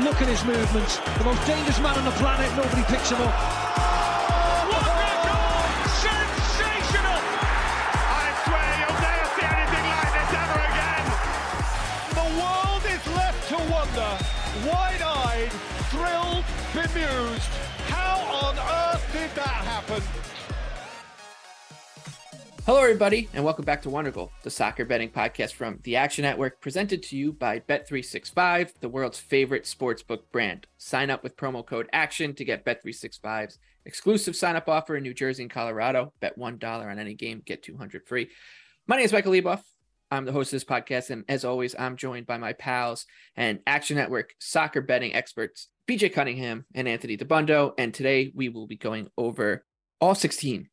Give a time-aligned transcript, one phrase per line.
[0.00, 0.96] Look at his movements.
[1.18, 2.48] The most dangerous man on the planet.
[2.56, 3.34] Nobody picks him up.
[4.72, 5.68] What a goal!
[6.00, 7.20] Sensational!
[7.20, 11.04] I swear you'll never see anything like this ever again.
[12.16, 14.10] The world is left to wonder,
[14.64, 15.52] wide-eyed,
[15.92, 17.52] thrilled, bemused.
[17.92, 18.16] How
[18.48, 20.02] on earth did that happen?
[22.72, 26.62] Hello, everybody, and welcome back to Wondergoal, the soccer betting podcast from the Action Network,
[26.62, 30.66] presented to you by Bet365, the world's favorite sportsbook brand.
[30.78, 35.12] Sign up with promo code ACTION to get Bet365's exclusive sign up offer in New
[35.12, 36.14] Jersey and Colorado.
[36.20, 38.30] Bet $1 on any game, get 200 free.
[38.86, 39.60] My name is Michael Leboff.
[40.10, 43.04] I'm the host of this podcast, and as always, I'm joined by my pals
[43.36, 47.74] and Action Network soccer betting experts, BJ Cunningham and Anthony Dabbundo.
[47.76, 49.62] And today we will be going over
[50.00, 50.70] all 16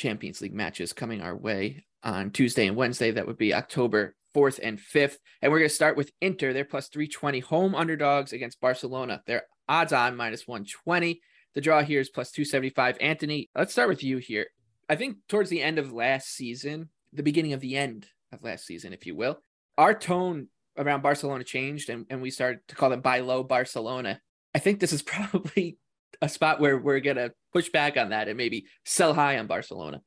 [0.00, 3.10] Champions League matches coming our way on Tuesday and Wednesday.
[3.10, 5.16] That would be October 4th and 5th.
[5.42, 6.52] And we're going to start with Inter.
[6.52, 9.22] They're plus 320 home underdogs against Barcelona.
[9.26, 11.20] Their odds on minus 120.
[11.54, 12.96] The draw here is plus 275.
[13.00, 14.46] Anthony, let's start with you here.
[14.88, 18.66] I think towards the end of last season, the beginning of the end of last
[18.66, 19.38] season, if you will,
[19.76, 24.20] our tone around Barcelona changed and, and we started to call them buy low Barcelona.
[24.54, 25.76] I think this is probably
[26.22, 30.00] a spot where we're gonna push back on that and maybe sell high on Barcelona.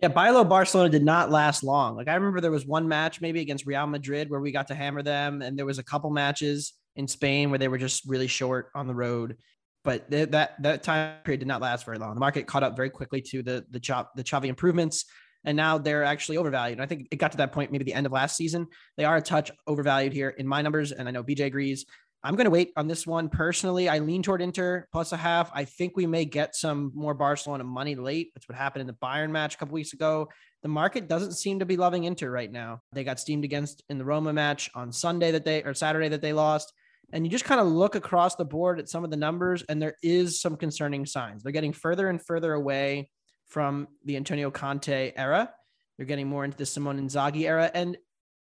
[0.00, 1.96] Yeah, buy low Barcelona did not last long.
[1.96, 4.74] Like I remember there was one match maybe against Real Madrid where we got to
[4.74, 8.26] hammer them, and there was a couple matches in Spain where they were just really
[8.26, 9.36] short on the road.
[9.84, 12.12] But th- that that time period did not last very long.
[12.14, 15.06] The market caught up very quickly to the the chop the Xavi improvements,
[15.44, 16.80] and now they're actually overvalued.
[16.80, 18.66] I think it got to that point maybe the end of last season.
[18.98, 21.86] They are a touch overvalued here in my numbers, and I know BJ agrees.
[22.26, 23.88] I'm going to wait on this one personally.
[23.88, 25.48] I lean toward Inter plus a half.
[25.54, 28.32] I think we may get some more Barcelona money late.
[28.34, 30.28] That's what happened in the Bayern match a couple weeks ago.
[30.62, 32.80] The market doesn't seem to be loving Inter right now.
[32.90, 36.20] They got steamed against in the Roma match on Sunday that they or Saturday that
[36.20, 36.72] they lost.
[37.12, 39.80] And you just kind of look across the board at some of the numbers, and
[39.80, 41.44] there is some concerning signs.
[41.44, 43.08] They're getting further and further away
[43.46, 45.52] from the Antonio Conte era.
[45.96, 47.70] They're getting more into the Simone Inzaghi era.
[47.72, 47.96] And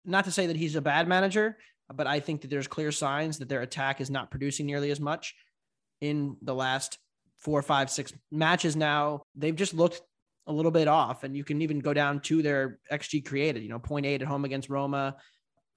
[0.06, 1.58] not to say that he's a bad manager,
[1.96, 5.00] but I think that there's clear signs that their attack is not producing nearly as
[5.00, 5.36] much
[6.02, 6.98] in the last
[7.40, 9.24] four, five, six matches now.
[9.36, 10.02] They've just looked
[10.48, 13.70] a little bit off, and you can even go down to their XG created, you
[13.70, 15.16] know, 0.8 at home against Roma,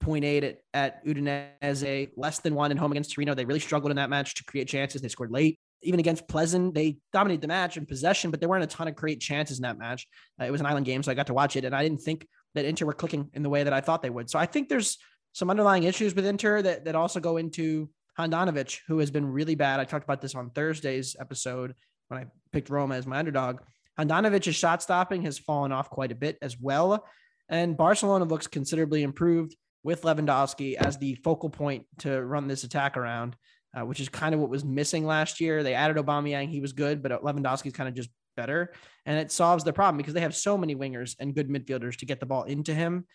[0.03, 3.33] 0.8 at, at Udinese, less than one at home against Torino.
[3.33, 5.01] They really struggled in that match to create chances.
[5.01, 5.59] They scored late.
[5.83, 8.95] Even against Plzen, they dominated the match in possession, but there weren't a ton of
[8.95, 10.07] great chances in that match.
[10.41, 12.01] Uh, it was an island game, so I got to watch it, and I didn't
[12.01, 14.29] think that Inter were clicking in the way that I thought they would.
[14.29, 14.97] So I think there's
[15.37, 17.87] some underlying issues with Inter that, that also go into
[18.17, 19.79] Handanovic, who has been really bad.
[19.79, 21.75] I talked about this on Thursday's episode
[22.07, 23.59] when I picked Roma as my underdog.
[23.99, 27.05] Handanovic's shot stopping has fallen off quite a bit as well.
[27.49, 32.97] And Barcelona looks considerably improved with Lewandowski as the focal point to run this attack
[32.97, 33.35] around,
[33.77, 35.61] uh, which is kind of what was missing last year.
[35.61, 38.73] They added Aubameyang, he was good, but Lewandowski's kind of just better.
[39.05, 42.07] And it solves the problem because they have so many wingers and good midfielders to
[42.07, 43.05] get the ball into him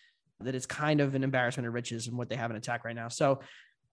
[0.43, 2.95] that it's kind of an embarrassment of riches and what they have in attack right
[2.95, 3.07] now.
[3.07, 3.39] So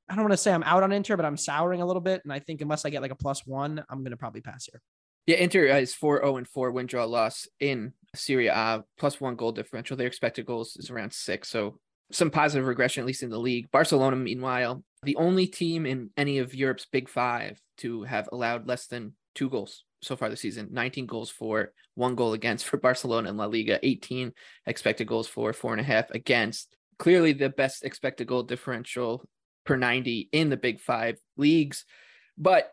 [0.08, 2.20] I don't want to say I'm out on Inter, but I'm souring a little bit.
[2.24, 4.68] And I think unless I get like a plus one, I'm going to probably pass
[4.70, 4.80] here.
[5.26, 9.20] Yeah, Inter uh, is 4 0 and 4 win draw loss in Serie A, plus
[9.20, 9.96] one goal differential.
[9.96, 11.48] Their expected goals is around six.
[11.48, 11.78] So
[12.10, 13.70] some positive regression, at least in the league.
[13.70, 18.86] Barcelona, meanwhile, the only team in any of Europe's big five to have allowed less
[18.86, 23.28] than two goals so far this season 19 goals for, one goal against for Barcelona
[23.28, 24.32] and La Liga, 18
[24.66, 26.76] expected goals for, four and a half against.
[26.98, 29.24] Clearly the best expected goal differential
[29.64, 31.84] per 90 in the big five leagues.
[32.36, 32.70] But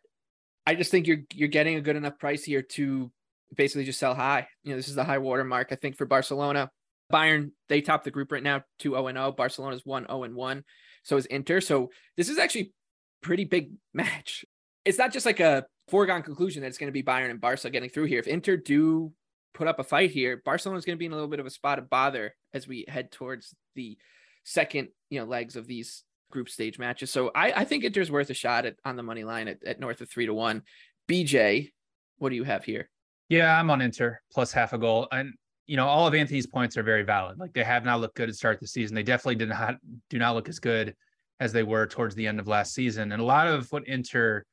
[0.66, 3.12] I just think you're you're getting a good enough price here to
[3.56, 4.48] basically just sell high.
[4.64, 6.70] You know, this is the high water mark, I think, for Barcelona.
[7.12, 9.32] Bayern, they top the group right now, 2 0 0.
[9.32, 10.64] Barcelona's 1 0 1.
[11.04, 11.62] So is Inter.
[11.62, 12.74] So this is actually
[13.22, 14.46] pretty big match.
[14.84, 17.70] It's not just like a foregone conclusion that it's going to be Bayern and Barca
[17.70, 18.20] getting through here.
[18.20, 19.14] If Inter do
[19.54, 21.46] put up a fight here, Barcelona is going to be in a little bit of
[21.46, 23.98] a spot of bother as we head towards the
[24.44, 27.12] second, you know, legs of these group stage matches.
[27.12, 29.80] So I, I think Inter's worth a shot at, on the money line at, at
[29.80, 30.64] north of three to one.
[31.08, 31.72] BJ,
[32.18, 32.90] what do you have here?
[33.30, 35.08] Yeah, I'm on Inter plus half a goal.
[35.12, 35.34] And
[35.66, 37.40] you know, all of Anthony's points are very valid.
[37.40, 38.96] Like they have not looked good to start the season.
[38.96, 39.76] They definitely did not
[40.10, 40.96] do not look as good
[41.40, 43.12] as they were towards the end of last season.
[43.12, 44.46] And a lot of what Inter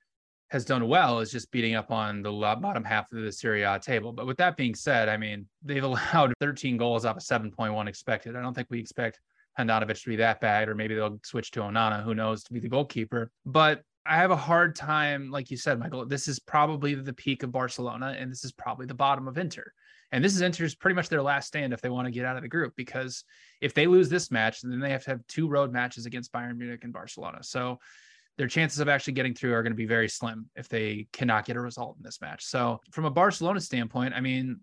[0.48, 3.78] has done well is just beating up on the bottom half of the Serie A
[3.78, 4.12] table.
[4.12, 8.36] But with that being said, I mean, they've allowed 13 goals off of 7.1 expected.
[8.36, 9.20] I don't think we expect
[9.58, 12.60] Handanovic to be that bad, or maybe they'll switch to Onana, who knows, to be
[12.60, 13.30] the goalkeeper.
[13.46, 16.04] But I have a hard time, like you said, Michael.
[16.06, 19.72] This is probably the peak of Barcelona, and this is probably the bottom of Inter.
[20.12, 22.36] And this is Inter's pretty much their last stand if they want to get out
[22.36, 23.24] of the group, because
[23.60, 26.56] if they lose this match, then they have to have two road matches against Bayern
[26.56, 27.38] Munich and Barcelona.
[27.42, 27.78] So
[28.36, 31.44] their chances of actually getting through are going to be very slim if they cannot
[31.44, 32.44] get a result in this match.
[32.44, 34.60] So, from a Barcelona standpoint, I mean,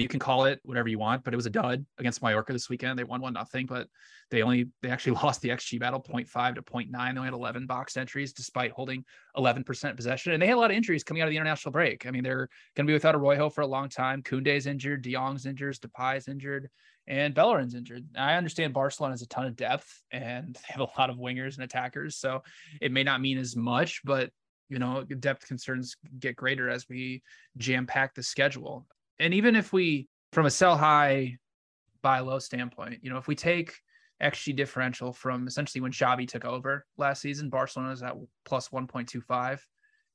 [0.00, 2.70] you can call it whatever you want, but it was a dud against Mallorca this
[2.70, 2.98] weekend.
[2.98, 3.88] They won one nothing, but
[4.30, 6.90] they only they actually lost the XG battle 0.5 to 0.9.
[6.90, 9.04] They only had 11 box entries despite holding
[9.36, 12.06] 11% possession, and they had a lot of injuries coming out of the international break.
[12.06, 14.22] I mean, they're going to be without Araujo for a long time.
[14.22, 16.70] Koundé's injured, De Jong's injured, Depay's injured,
[17.06, 18.06] and Bellerin's injured.
[18.16, 21.54] I understand Barcelona has a ton of depth and they have a lot of wingers
[21.54, 22.42] and attackers, so
[22.80, 24.30] it may not mean as much, but
[24.68, 27.22] you know, depth concerns get greater as we
[27.58, 28.86] jam pack the schedule
[29.22, 31.36] and even if we from a sell high
[32.02, 33.74] buy low standpoint, you know, if we take
[34.20, 39.60] XG differential from essentially when Xavi took over last season, Barcelona is at plus 1.25.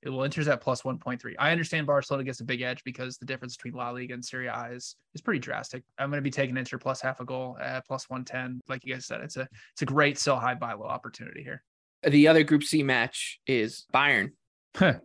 [0.03, 1.33] It will enters at plus 1.3.
[1.39, 4.47] I understand Barcelona gets a big edge because the difference between La Liga and Serie
[4.47, 5.83] A is, is pretty drastic.
[5.97, 8.61] I'm going to be taking Inter plus half a goal at plus 110.
[8.67, 11.63] Like you guys said, it's a it's a great sell high buy low opportunity here.
[12.07, 14.31] The other Group C match is Bayern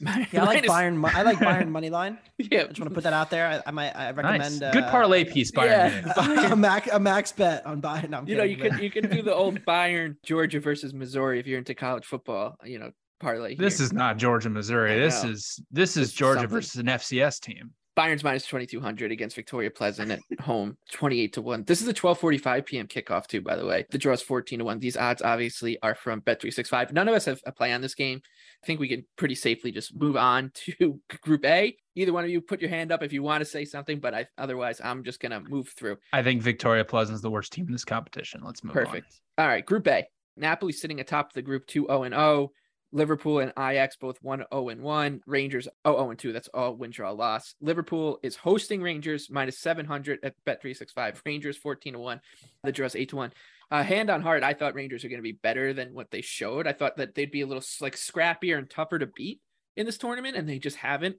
[0.00, 1.14] yeah, I like Bayern.
[1.14, 2.18] I like Bayern money line.
[2.38, 3.46] Yeah, I just want to put that out there.
[3.46, 3.90] I, I might.
[3.90, 4.72] I recommend nice.
[4.72, 5.52] good parlay piece.
[5.52, 6.04] Bayern.
[6.04, 8.10] Yeah, a max a max bet on Bayern.
[8.10, 11.46] No, you know, you can you can do the old Bayern Georgia versus Missouri if
[11.46, 12.56] you're into college football.
[12.64, 12.90] You know,
[13.24, 13.56] parlay.
[13.56, 14.98] This is not Georgia Missouri.
[14.98, 17.70] This is this is Georgia versus an FCS team.
[17.96, 21.64] Bayern's minus 2200 against Viktoria Plzen at home, 28 to 1.
[21.64, 22.88] This is a 12:45 p.m.
[22.88, 23.86] kickoff too, by the way.
[23.90, 24.78] The draw is 14 to 1.
[24.80, 26.92] These odds obviously are from Bet365.
[26.92, 28.20] None of us have a play on this game.
[28.62, 31.76] I think we can pretty safely just move on to Group A.
[31.94, 34.12] Either one of you put your hand up if you want to say something, but
[34.12, 35.96] I otherwise I'm just gonna move through.
[36.12, 38.42] I think Viktoria Plzen is the worst team in this competition.
[38.44, 39.20] Let's move Perfect.
[39.38, 39.44] On.
[39.44, 40.04] All right, Group A.
[40.36, 42.50] Napoli sitting atop the group 2 0 and 0.
[42.94, 45.20] Liverpool and Ajax both 1 0 and 1.
[45.26, 46.32] Rangers 0 0 and 2.
[46.32, 47.54] That's all win draw loss.
[47.60, 51.20] Liverpool is hosting Rangers minus 700 at Bet365.
[51.26, 52.20] Rangers 14 to 1.
[52.62, 53.32] The draw's 8 to 1.
[53.70, 56.20] Uh, hand on heart, I thought Rangers are going to be better than what they
[56.20, 56.68] showed.
[56.68, 59.40] I thought that they'd be a little like scrappier and tougher to beat
[59.76, 61.16] in this tournament, and they just haven't.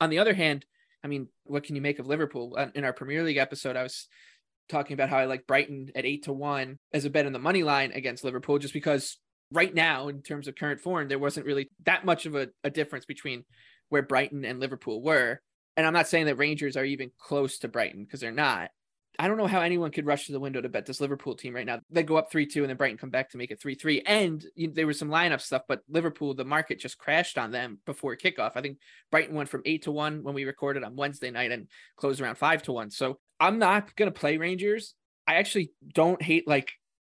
[0.00, 0.64] On the other hand,
[1.02, 2.54] I mean, what can you make of Liverpool?
[2.56, 4.06] Uh, in our Premier League episode, I was
[4.68, 7.40] talking about how I like Brighton at eight to one as a bet in the
[7.40, 9.18] money line against Liverpool, just because
[9.52, 12.70] right now, in terms of current form, there wasn't really that much of a, a
[12.70, 13.44] difference between
[13.88, 15.40] where Brighton and Liverpool were.
[15.76, 18.70] And I'm not saying that Rangers are even close to Brighton because they're not.
[19.18, 21.54] I don't know how anyone could rush to the window to bet this Liverpool team
[21.54, 21.80] right now.
[21.90, 24.02] They go up 3 2 and then Brighton come back to make it 3 3.
[24.06, 27.50] And you know, there was some lineup stuff, but Liverpool, the market just crashed on
[27.50, 28.52] them before kickoff.
[28.54, 28.78] I think
[29.10, 32.36] Brighton went from 8 to 1 when we recorded on Wednesday night and closed around
[32.36, 32.90] 5 to 1.
[32.90, 34.94] So I'm not going to play Rangers.
[35.26, 36.72] I actually don't hate like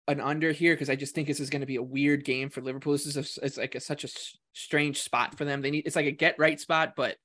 [0.09, 2.49] an under here because I just think this is going to be a weird game
[2.49, 2.93] for Liverpool.
[2.93, 4.09] This is a, it's like a, such a
[4.53, 5.61] strange spot for them.
[5.61, 7.15] They need it's like a get right spot, but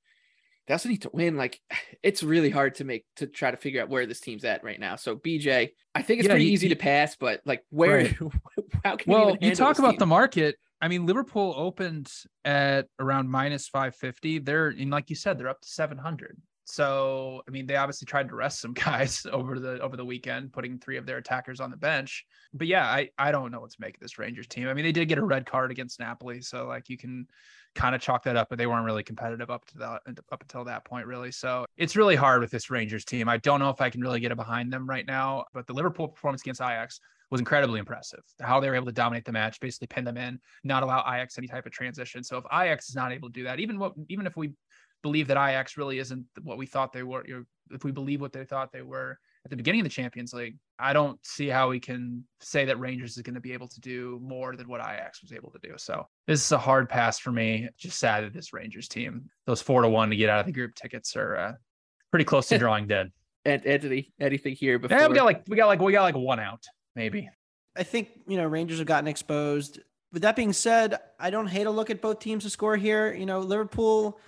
[0.67, 1.35] they also need to win.
[1.35, 1.59] Like
[2.03, 4.79] it's really hard to make to try to figure out where this team's at right
[4.79, 4.95] now.
[4.95, 7.97] So BJ, I think it's yeah, pretty easy to pass, but like where?
[7.97, 8.17] Right.
[8.83, 9.99] how can well, you, you talk about team?
[9.99, 10.55] the market.
[10.79, 12.11] I mean, Liverpool opened
[12.43, 14.37] at around minus five fifty.
[14.37, 16.37] They're and like you said, they're up to seven hundred.
[16.67, 20.51] So, I mean, they obviously tried to rest some guys over the over the weekend,
[20.51, 22.25] putting three of their attackers on the bench.
[22.53, 24.67] But yeah, I I don't know what to make of this Rangers team.
[24.67, 27.27] I mean, they did get a red card against Napoli, so like you can
[27.75, 30.63] kind of chalk that up, but they weren't really competitive up to that up until
[30.65, 31.31] that point, really.
[31.31, 33.29] So it's really hard with this Rangers team.
[33.29, 35.45] I don't know if I can really get it behind them right now.
[35.53, 38.21] But the Liverpool performance against Ajax was incredibly impressive.
[38.41, 41.37] How they were able to dominate the match, basically pin them in, not allow Ajax
[41.37, 42.23] any type of transition.
[42.23, 44.53] So if Ajax is not able to do that, even what even if we
[45.05, 47.23] believe that Ajax really isn't what we thought they were,
[47.69, 50.57] if we believe what they thought they were at the beginning of the Champions League,
[50.79, 53.79] I don't see how we can say that Rangers is going to be able to
[53.79, 55.75] do more than what Ajax was able to do.
[55.77, 57.69] So this is a hard pass for me.
[57.77, 60.51] Just sad that this Rangers team, those four to one to get out of the
[60.51, 61.53] group tickets, are uh,
[62.09, 63.11] pretty close to drawing dead.
[63.45, 64.97] And Anthony, anything here before?
[64.97, 67.29] Yeah, we got like we got like we got like one out maybe.
[67.75, 69.79] I think you know Rangers have gotten exposed.
[70.11, 73.13] With that being said, I don't hate a look at both teams to score here.
[73.13, 74.19] You know, Liverpool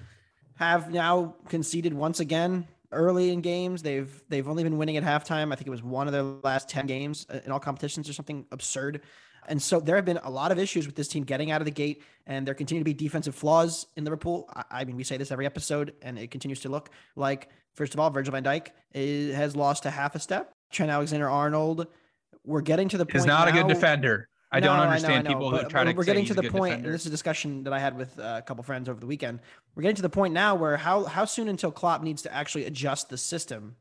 [0.58, 3.82] have now conceded once again early in games.
[3.82, 5.52] They've they've only been winning at halftime.
[5.52, 8.14] I think it was one of their last 10 games uh, in all competitions or
[8.14, 9.02] something absurd.
[9.50, 11.66] And so there have been a lot of issues with this team getting out of
[11.66, 14.50] the gate, and there continue to be defensive flaws in Liverpool.
[14.54, 17.94] I, I mean, we say this every episode, and it continues to look like, first
[17.94, 20.52] of all, Virgil van Dijk is, has lost a half a step.
[20.70, 21.88] Trent Alexander Arnold,
[22.46, 23.16] we're getting to the point.
[23.16, 24.28] Is not now, a good defender.
[24.52, 25.92] I don't No, understand know, I know, people who but try to.
[25.92, 26.88] We're getting to the point, defender.
[26.88, 29.06] and this is a discussion that I had with uh, a couple friends over the
[29.06, 29.40] weekend.
[29.76, 32.66] We're getting to the point now where how how soon until Klopp needs to actually
[32.66, 33.76] adjust the system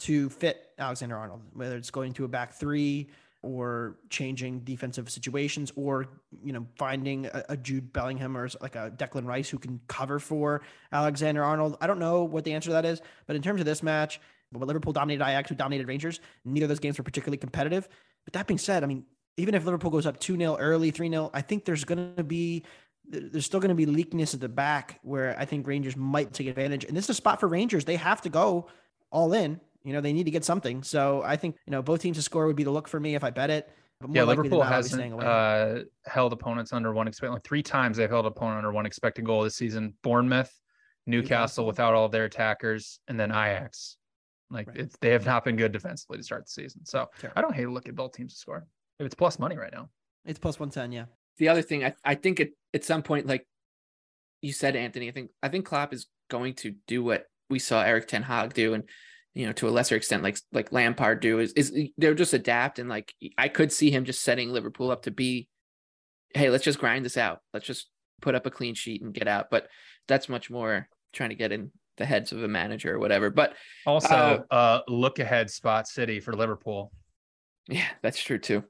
[0.00, 3.08] to fit Alexander Arnold, whether it's going to a back three
[3.40, 6.06] or changing defensive situations, or
[6.44, 10.18] you know finding a, a Jude Bellingham or like a Declan Rice who can cover
[10.18, 10.60] for
[10.92, 11.78] Alexander Arnold.
[11.80, 14.20] I don't know what the answer to that is, but in terms of this match,
[14.52, 16.20] but Liverpool dominated Ajax, who dominated Rangers.
[16.44, 17.88] Neither of those games were particularly competitive.
[18.24, 19.04] But that being said, I mean,
[19.36, 22.24] even if Liverpool goes up 2 0 early, 3 0, I think there's going to
[22.24, 22.64] be.
[23.04, 26.46] There's still going to be leakness at the back where I think Rangers might take
[26.46, 26.84] advantage.
[26.84, 27.84] And this is a spot for Rangers.
[27.84, 28.68] They have to go
[29.10, 29.60] all in.
[29.82, 30.84] You know, they need to get something.
[30.84, 33.16] So I think, you know, both teams to score would be the look for me
[33.16, 33.68] if I bet it.
[34.00, 37.32] But more yeah, Liverpool not, I'll be staying hasn't uh, held opponents under one expected.
[37.34, 39.94] Like three times they've held opponent under one expected goal this season.
[40.02, 40.52] Bournemouth,
[41.06, 43.96] Newcastle, without all of their attackers, and then Ajax.
[44.50, 44.76] Like Right.
[44.78, 46.84] it's they have not been good defensively to start the season.
[46.84, 47.38] So Terrible.
[47.38, 48.66] I don't hate to look at both teams to score.
[49.02, 49.88] If it's plus money right now.
[50.24, 50.92] It's plus 110.
[50.92, 51.06] Yeah.
[51.38, 53.46] the other thing I, I think at, at some point like
[54.40, 57.82] you said anthony i think i think klopp is going to do what we saw
[57.82, 58.84] eric ten hag do and
[59.34, 62.78] you know to a lesser extent like like lampard do is is they'll just adapt
[62.78, 65.48] and like i could see him just setting liverpool up to be
[66.34, 67.88] hey let's just grind this out let's just
[68.20, 69.66] put up a clean sheet and get out but
[70.06, 73.54] that's much more trying to get in the heads of a manager or whatever but
[73.86, 76.90] Also, uh, look ahead spot city for Liverpool.
[77.68, 78.62] yeah that's true too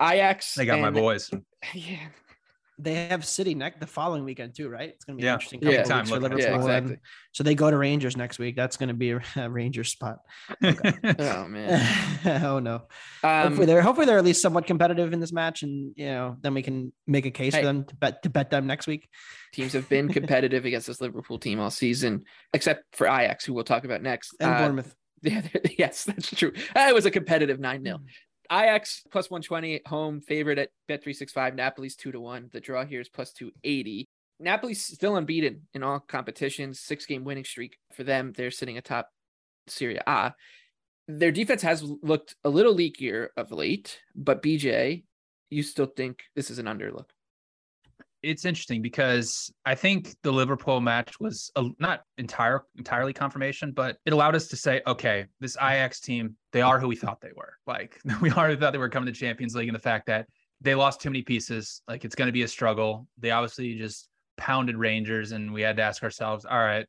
[0.00, 1.30] ajax They got my boys.
[1.74, 2.08] yeah
[2.78, 4.88] They have City next the following weekend too, right?
[4.88, 5.32] It's going to be Yeah.
[5.32, 5.70] an interesting Yeah.
[5.82, 6.40] couple Time weeks for Liverpool.
[6.40, 6.96] Yeah, and- exactly.
[7.32, 8.56] so they go to Rangers next week.
[8.56, 10.16] That's going to be a, a Rangers spot.
[10.64, 12.76] oh man oh no.
[13.22, 16.36] um, hopefully they're hopefully they're at least somewhat competitive in this match, and you know
[16.40, 17.60] then we can make a case Hey.
[17.60, 19.08] for them to bet to bet them next week.
[19.52, 23.64] teams have been competitive against this Liverpool team all season, except for Ajax, who we'll
[23.64, 24.34] talk about next.
[24.40, 24.94] And Uh, Bournemouth.
[25.22, 25.42] yeah,
[25.78, 26.52] yes, that's true.
[26.74, 27.98] It was a competitive 9 0.
[28.50, 31.54] Ajax plus 120 home, favorite at Bet365.
[31.54, 32.50] Napoli's 2 to 1.
[32.52, 34.06] The draw here is plus 280.
[34.40, 38.32] Napoli's still unbeaten in all competitions, six game winning streak for them.
[38.36, 39.10] They're sitting atop
[39.66, 40.34] Serie A.
[41.06, 45.04] Their defense has looked a little leakier of late, but BJ,
[45.50, 47.10] you still think this is an underlook?
[48.22, 53.96] It's interesting because I think the Liverpool match was a, not entire entirely confirmation, but
[54.04, 57.32] it allowed us to say, okay, this Ajax team, they are who we thought they
[57.34, 57.54] were.
[57.66, 60.26] Like we already thought they were coming to Champions League, and the fact that
[60.60, 63.06] they lost too many pieces, like it's going to be a struggle.
[63.18, 66.86] They obviously just pounded Rangers, and we had to ask ourselves, all right,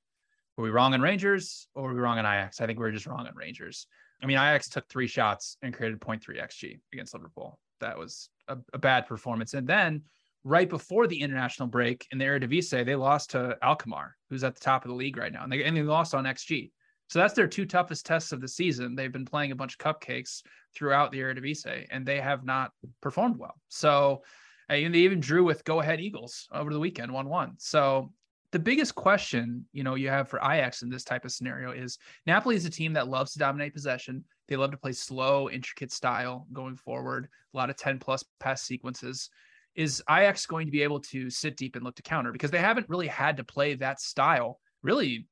[0.57, 2.59] were we wrong on Rangers or were we wrong on Ajax?
[2.59, 3.87] I think we were just wrong on Rangers.
[4.21, 7.57] I mean, Ajax took three shots and created 0.3 xG against Liverpool.
[7.79, 9.53] That was a, a bad performance.
[9.53, 10.03] And then
[10.43, 14.61] right before the international break in the Eredivisie, they lost to Alkmaar, who's at the
[14.61, 16.71] top of the league right now, and they, and they lost on XG.
[17.09, 18.95] So that's their two toughest tests of the season.
[18.95, 20.43] They've been playing a bunch of cupcakes
[20.73, 22.71] throughout the Eredivisie, and they have not
[23.01, 23.55] performed well.
[23.67, 24.23] So
[24.71, 27.55] uh, and they even drew with go-ahead Eagles over the weekend, one-one.
[27.57, 28.13] So
[28.51, 31.97] the biggest question, you know, you have for Ajax in this type of scenario is
[32.25, 34.23] Napoli is a team that loves to dominate possession.
[34.47, 38.61] They love to play slow, intricate style going forward, a lot of 10 plus pass
[38.63, 39.29] sequences.
[39.75, 42.31] Is Ajax going to be able to sit deep and look to counter?
[42.31, 45.27] Because they haven't really had to play that style really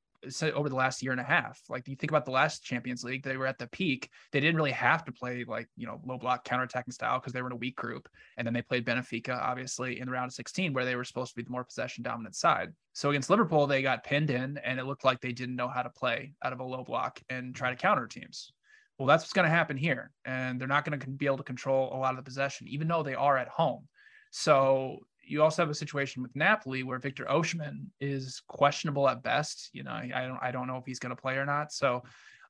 [0.53, 1.61] over the last year and a half.
[1.69, 4.09] Like you think about the last Champions League, they were at the peak.
[4.31, 7.41] They didn't really have to play like, you know, low block counterattacking style because they
[7.41, 8.09] were in a weak group.
[8.37, 11.31] And then they played Benfica, obviously, in the round of 16, where they were supposed
[11.31, 12.73] to be the more possession dominant side.
[12.93, 15.83] So against Liverpool, they got pinned in and it looked like they didn't know how
[15.83, 18.51] to play out of a low block and try to counter teams.
[18.97, 20.11] Well, that's what's going to happen here.
[20.25, 22.89] And they're not going to be able to control a lot of the possession, even
[22.89, 23.87] though they are at home.
[24.31, 29.69] So you also have a situation with Napoli where Victor Osimhen is questionable at best.
[29.73, 31.71] You know, I, don't I don't know if he's going to play or not.
[31.71, 32.03] So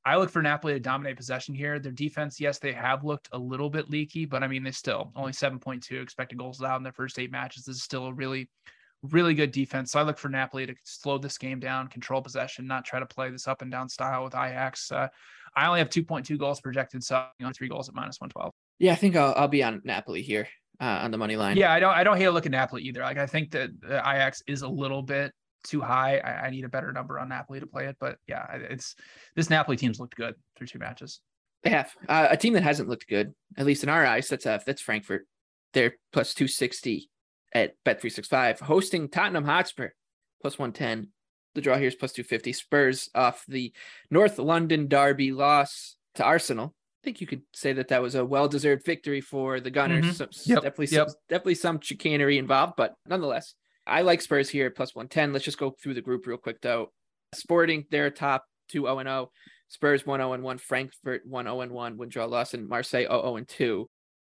[0.05, 1.77] I look for Napoli to dominate possession here.
[1.77, 5.11] Their defense, yes, they have looked a little bit leaky, but I mean, they still
[5.15, 7.65] only 7.2 expected goals allowed in their first eight matches.
[7.65, 8.49] This is still a really,
[9.03, 9.91] really good defense.
[9.91, 13.05] So I look for Napoli to slow this game down, control possession, not try to
[13.05, 14.89] play this up and down style with Ajax.
[14.89, 15.09] Uh,
[15.53, 18.53] I only have 2.2 goals projected, so on three goals at minus 112.
[18.79, 20.47] Yeah, I think I'll, I'll be on Napoli here
[20.79, 21.57] uh, on the money line.
[21.57, 23.01] Yeah, I don't I don't hate to look at Napoli either.
[23.01, 25.33] Like I think that uh, Ajax is a little bit
[25.63, 26.17] too high.
[26.19, 28.95] I, I need a better number on Napoli to play it, but yeah, it's
[29.35, 31.21] this Napoli team's looked good through two matches.
[31.63, 34.29] They have uh, a team that hasn't looked good, at least in our eyes.
[34.29, 35.27] That's uh, that's Frankfurt.
[35.73, 37.09] They're plus two sixty
[37.51, 39.89] at Bet three six five, hosting Tottenham Hotspur
[40.41, 41.09] plus one ten.
[41.55, 42.53] The draw here is plus two fifty.
[42.53, 43.73] Spurs off the
[44.09, 46.73] North London derby loss to Arsenal.
[47.01, 50.05] I think you could say that that was a well deserved victory for the Gunners.
[50.05, 50.13] Mhm.
[50.15, 51.07] So, Yep, Definitely, yep.
[51.09, 53.55] some, definitely some chicanery involved, but nonetheless,
[53.87, 55.31] I like Spurs here at plus one ten.
[55.31, 56.91] Let's just go through the group real quick though.
[57.33, 59.31] Sporting, they're top two zero and zero.
[59.71, 63.03] Spurs 1 0 and 1, Frankfurt 1 0 and 1, win draw loss, and Marseille
[63.07, 63.87] 0 0 and 2.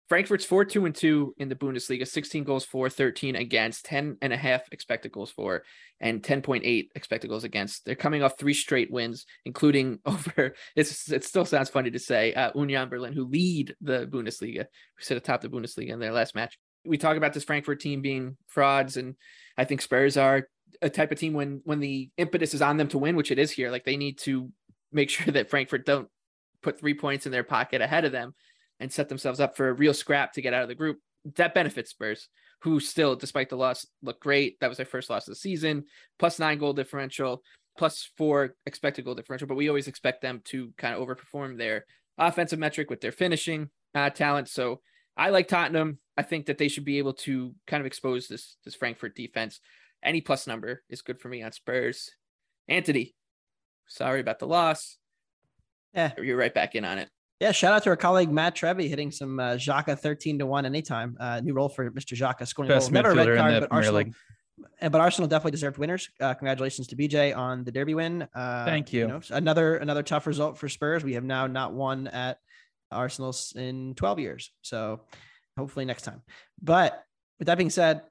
[0.08, 4.32] Frankfurt's 4 2 and 2 in the Bundesliga, 16 goals for, 13 against, 10 and
[4.32, 5.64] a half expected goals for,
[6.00, 7.86] and 10.8 expected goals against.
[7.86, 12.34] They're coming off three straight wins, including over, it's, it still sounds funny to say,
[12.34, 16.36] uh, Union Berlin, who lead the Bundesliga, who sit atop the Bundesliga in their last
[16.36, 16.58] match.
[16.86, 19.16] We talk about this Frankfurt team being frauds, and
[19.58, 20.48] I think Spurs are
[20.84, 23.40] a type of team when when the impetus is on them to win, which it
[23.40, 24.52] is here, like they need to
[24.92, 26.08] make sure that Frankfurt don't
[26.62, 28.36] put three points in their pocket ahead of them
[28.80, 31.00] and set themselves up for a real scrap to get out of the group.
[31.36, 32.30] That benefits Spurs,
[32.62, 34.60] who still, despite the loss, look great.
[34.60, 35.86] That was their first loss of the season,
[36.20, 37.42] plus nine goal differential,
[37.78, 39.48] plus four expected goal differential.
[39.48, 41.86] But we always expect them to kind of overperform their
[42.18, 44.50] offensive metric with their finishing uh, talent.
[44.50, 44.82] So
[45.18, 46.00] I like Tottenham.
[46.18, 49.60] I think that they should be able to kind of expose this this Frankfurt defense.
[50.04, 52.12] Any plus number is good for me on Spurs.
[52.68, 53.16] Anthony,
[53.88, 54.98] sorry about the loss.
[55.94, 57.10] Yeah, you're right back in on it.
[57.40, 60.66] Yeah, shout out to our colleague Matt Trevi hitting some uh, Xhaka 13 to 1
[60.66, 61.18] anytime.
[61.20, 62.18] Uh, new role for Mr.
[62.18, 62.94] Xhaka scoring Best goal.
[62.94, 64.14] Never a red card, but Premier Arsenal, League.
[64.80, 66.10] but Arsenal definitely deserved winners.
[66.22, 68.26] Uh, congratulations to BJ on the derby win.
[68.34, 69.08] Uh, Thank you.
[69.08, 71.04] know, another another tough result for Spurs.
[71.04, 72.38] We have now not won at
[72.90, 74.52] Arsenal in 12 years.
[74.62, 75.02] So
[75.58, 76.22] hopefully next time.
[76.62, 77.04] But
[77.40, 78.04] with that being said,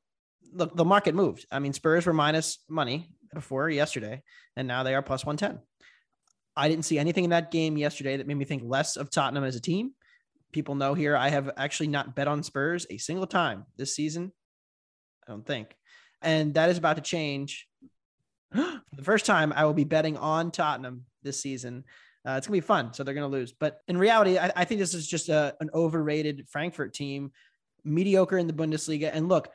[0.52, 1.47] look, the market moved.
[1.50, 4.23] I mean, Spurs were minus money before yesterday,
[4.54, 5.62] and now they are plus 110.
[6.56, 9.44] I didn't see anything in that game yesterday that made me think less of Tottenham
[9.44, 9.92] as a team.
[10.52, 14.32] People know here I have actually not bet on Spurs a single time this season.
[15.26, 15.75] I don't think.
[16.23, 17.66] And that is about to change.
[18.54, 21.84] For the first time, I will be betting on Tottenham this season.
[22.26, 22.94] Uh, it's gonna be fun.
[22.94, 23.52] So they're gonna lose.
[23.52, 27.32] But in reality, I, I think this is just a, an overrated Frankfurt team,
[27.84, 29.11] mediocre in the Bundesliga.
[29.12, 29.49] And look,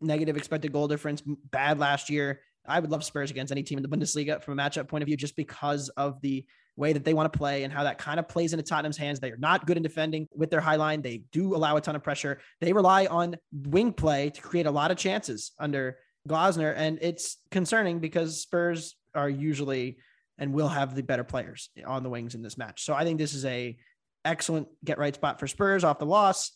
[0.00, 2.40] negative expected goal difference, bad last year.
[2.66, 5.06] I would love Spurs against any team in the Bundesliga from a matchup point of
[5.06, 6.44] view, just because of the
[6.76, 9.20] way that they want to play and how that kind of plays into Tottenham's hands.
[9.20, 11.02] They are not good in defending with their high line.
[11.02, 12.40] They do allow a ton of pressure.
[12.60, 16.74] They rely on wing play to create a lot of chances under Glasner.
[16.76, 19.98] And it's concerning because Spurs are usually
[20.38, 22.84] and will have the better players on the wings in this match.
[22.84, 23.76] So I think this is a
[24.24, 26.50] excellent get right spot for Spurs off the loss.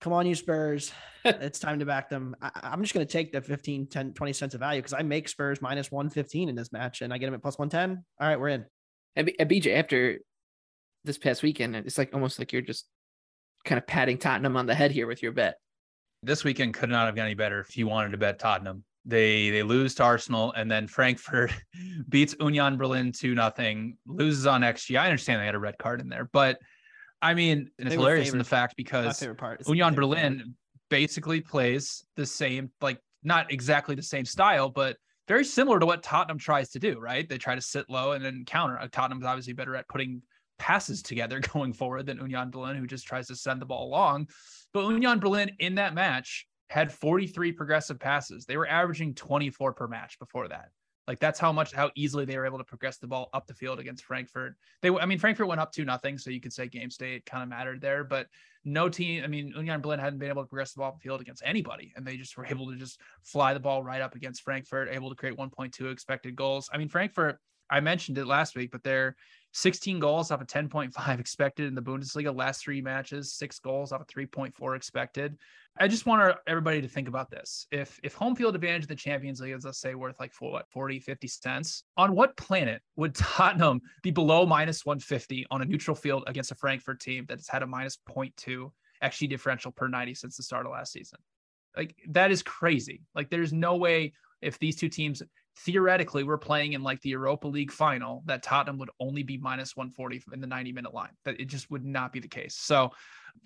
[0.00, 0.92] Come on, you Spurs.
[1.24, 2.36] it's time to back them.
[2.40, 5.02] I, am just going to take the 15, 10, 20 cents of value because I
[5.02, 8.04] make Spurs minus 115 in this match and I get them at plus 110.
[8.20, 8.64] All right, we're in.
[9.16, 10.18] And, B- and BJ, after
[11.04, 12.86] this past weekend, it's like almost like you're just
[13.64, 15.56] kind of patting Tottenham on the head here with your bet.
[16.22, 18.84] This weekend could not have gone any better if you wanted to bet Tottenham.
[19.04, 21.52] They they lose to Arsenal and then Frankfurt
[22.08, 24.98] beats Union Berlin 2 nothing, loses on XG.
[24.98, 26.58] I understand they had a red card in there, but
[27.20, 29.04] I mean, it's hilarious in the fact because
[29.68, 30.54] Union Berlin
[30.88, 36.02] basically plays the same, like not exactly the same style, but very similar to what
[36.02, 37.28] Tottenham tries to do, right?
[37.28, 38.78] They try to sit low and then counter.
[38.78, 40.22] Uh, Tottenham's obviously better at putting
[40.58, 44.28] passes together going forward than Union Berlin, who just tries to send the ball along.
[44.72, 48.44] But Union Berlin in that match had 43 progressive passes.
[48.44, 50.68] They were averaging 24 per match before that.
[51.08, 53.54] Like that's how much how easily they were able to progress the ball up the
[53.54, 54.56] field against Frankfurt.
[54.82, 57.42] They I mean Frankfurt went up two nothing, so you could say game state kind
[57.42, 58.26] of mattered there, but
[58.66, 61.00] no team, I mean Union Berlin hadn't been able to progress the ball up the
[61.00, 64.14] field against anybody, and they just were able to just fly the ball right up
[64.14, 66.68] against Frankfurt, able to create 1.2 expected goals.
[66.70, 67.38] I mean Frankfurt,
[67.70, 69.16] I mentioned it last week, but they're
[69.58, 74.00] 16 goals off of 10.5 expected in the Bundesliga last three matches, six goals off
[74.00, 75.36] of 3.4 expected.
[75.80, 77.66] I just want everybody to think about this.
[77.72, 80.70] If if home field advantage of the Champions League is let's say worth like what
[80.70, 85.96] 40, 50 cents, on what planet would Tottenham be below minus 150 on a neutral
[85.96, 88.70] field against a Frankfurt team that has had a minus 0.2
[89.02, 91.18] XG differential per 90 since the start of last season?
[91.76, 93.02] Like that is crazy.
[93.14, 95.22] Like there's no way if these two teams
[95.64, 99.76] theoretically we're playing in like the Europa League final that Tottenham would only be minus
[99.76, 101.10] 140 in the 90 minute line.
[101.24, 102.56] That it just would not be the case.
[102.56, 102.90] So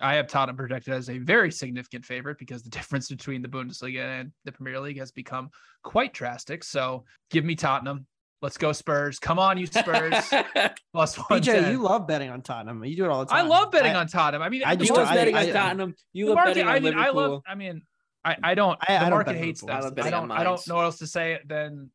[0.00, 4.20] I have Tottenham projected as a very significant favorite because the difference between the Bundesliga
[4.20, 5.50] and the Premier League has become
[5.82, 6.64] quite drastic.
[6.64, 8.06] So give me Tottenham.
[8.40, 9.20] Let's go Spurs.
[9.20, 10.14] Come on, you Spurs.
[10.92, 11.40] Plus one.
[11.40, 12.84] BJ, you love betting on Tottenham.
[12.84, 13.46] You do it all the time.
[13.46, 14.42] I love betting I, on Tottenham.
[14.42, 15.94] I mean, I just love betting I, on Tottenham.
[16.12, 17.04] You love market, betting on I mean, Liverpool.
[17.04, 17.42] I love.
[17.46, 17.82] I mean,
[18.24, 18.78] I, I don't.
[18.80, 19.84] I, the I market don't hates that.
[19.84, 20.32] I, don't.
[20.32, 21.90] I don't know what else to say than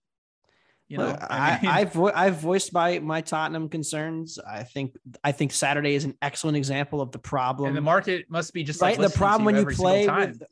[0.88, 1.18] you know.
[1.20, 4.40] I, I've vo- I've voiced my my Tottenham concerns.
[4.40, 7.70] I think I think Saturday is an excellent example of the problem.
[7.70, 8.98] And the market must be just right.
[8.98, 10.44] Like the problem when you play with,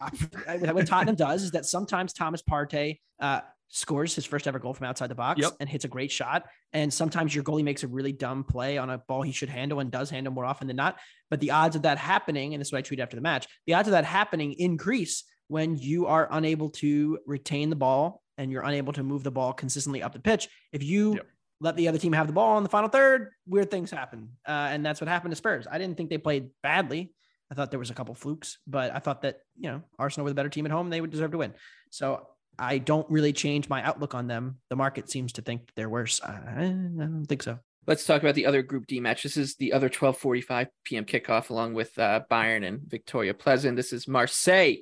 [0.73, 4.87] what Tottenham does is that sometimes Thomas Partey uh, scores his first ever goal from
[4.87, 5.53] outside the box yep.
[5.59, 6.45] and hits a great shot.
[6.73, 9.79] And sometimes your goalie makes a really dumb play on a ball he should handle
[9.79, 10.97] and does handle more often than not.
[11.29, 13.47] But the odds of that happening, and this is what I tweeted after the match,
[13.65, 18.51] the odds of that happening increase when you are unable to retain the ball and
[18.51, 20.47] you're unable to move the ball consistently up the pitch.
[20.71, 21.27] If you yep.
[21.59, 24.29] let the other team have the ball in the final third, weird things happen.
[24.47, 25.67] Uh, and that's what happened to Spurs.
[25.69, 27.13] I didn't think they played badly.
[27.51, 30.31] I thought there was a couple flukes, but I thought that, you know, Arsenal were
[30.31, 30.89] the better team at home.
[30.89, 31.53] They would deserve to win.
[31.91, 34.57] So I don't really change my outlook on them.
[34.69, 36.21] The market seems to think they're worse.
[36.21, 37.59] I, I don't think so.
[37.87, 39.21] Let's talk about the other Group D match.
[39.21, 41.05] This is the other 12:45 p.m.
[41.05, 43.75] kickoff, along with uh, Bayern and Viktoria Plzen.
[43.75, 44.77] This is Marseille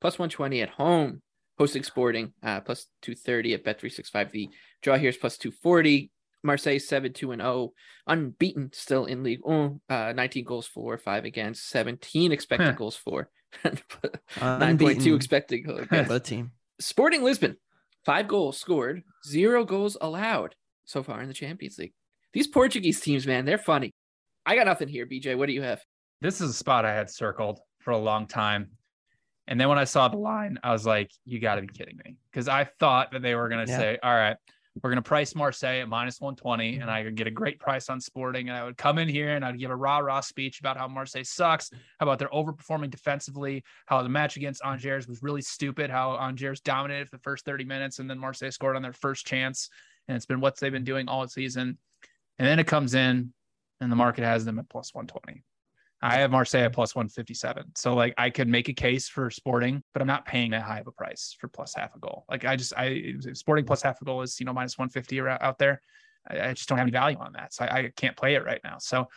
[0.00, 1.22] plus 120 at home,
[1.60, 4.30] hosting Sporting uh, plus 230 at Bet365.
[4.30, 4.48] The
[4.80, 6.10] draw here is plus 240.
[6.42, 7.72] Marseille 7 2 and 0,
[8.06, 12.72] unbeaten still in League uh, 19 goals for, 5 against, 17 expected huh.
[12.72, 13.28] goals for,
[13.64, 16.08] 9.2 expected goals against.
[16.08, 16.52] the team.
[16.80, 17.58] Sporting Lisbon,
[18.06, 20.54] 5 goals scored, 0 goals allowed
[20.86, 21.92] so far in the Champions League.
[22.32, 23.92] These Portuguese teams, man, they're funny.
[24.46, 25.36] I got nothing here, BJ.
[25.36, 25.82] What do you have?
[26.22, 28.70] This is a spot I had circled for a long time.
[29.50, 31.98] And then when I saw the line, I was like, you got to be kidding
[32.04, 32.16] me.
[32.30, 33.78] Because I thought that they were going to yeah.
[33.78, 34.36] say, all right,
[34.80, 36.82] we're going to price Marseille at minus 120, mm-hmm.
[36.82, 38.48] and I could get a great price on Sporting.
[38.48, 40.86] And I would come in here and I'd give a rah rah speech about how
[40.86, 45.90] Marseille sucks, how about they're overperforming defensively, how the match against Angers was really stupid,
[45.90, 49.26] how Angers dominated for the first 30 minutes, and then Marseille scored on their first
[49.26, 49.68] chance.
[50.06, 51.76] And it's been what they've been doing all season.
[52.38, 53.32] And then it comes in,
[53.80, 55.42] and the market has them at plus 120.
[56.02, 57.72] I have Marseille at plus 157.
[57.76, 60.78] So like I could make a case for sporting, but I'm not paying that high
[60.78, 62.24] of a price for plus half a goal.
[62.28, 65.58] Like I just I sporting plus half a goal is, you know, minus 150 out
[65.58, 65.80] there.
[66.28, 67.52] I, I just don't have any value on that.
[67.52, 68.76] So I, I can't play it right now.
[68.78, 69.08] So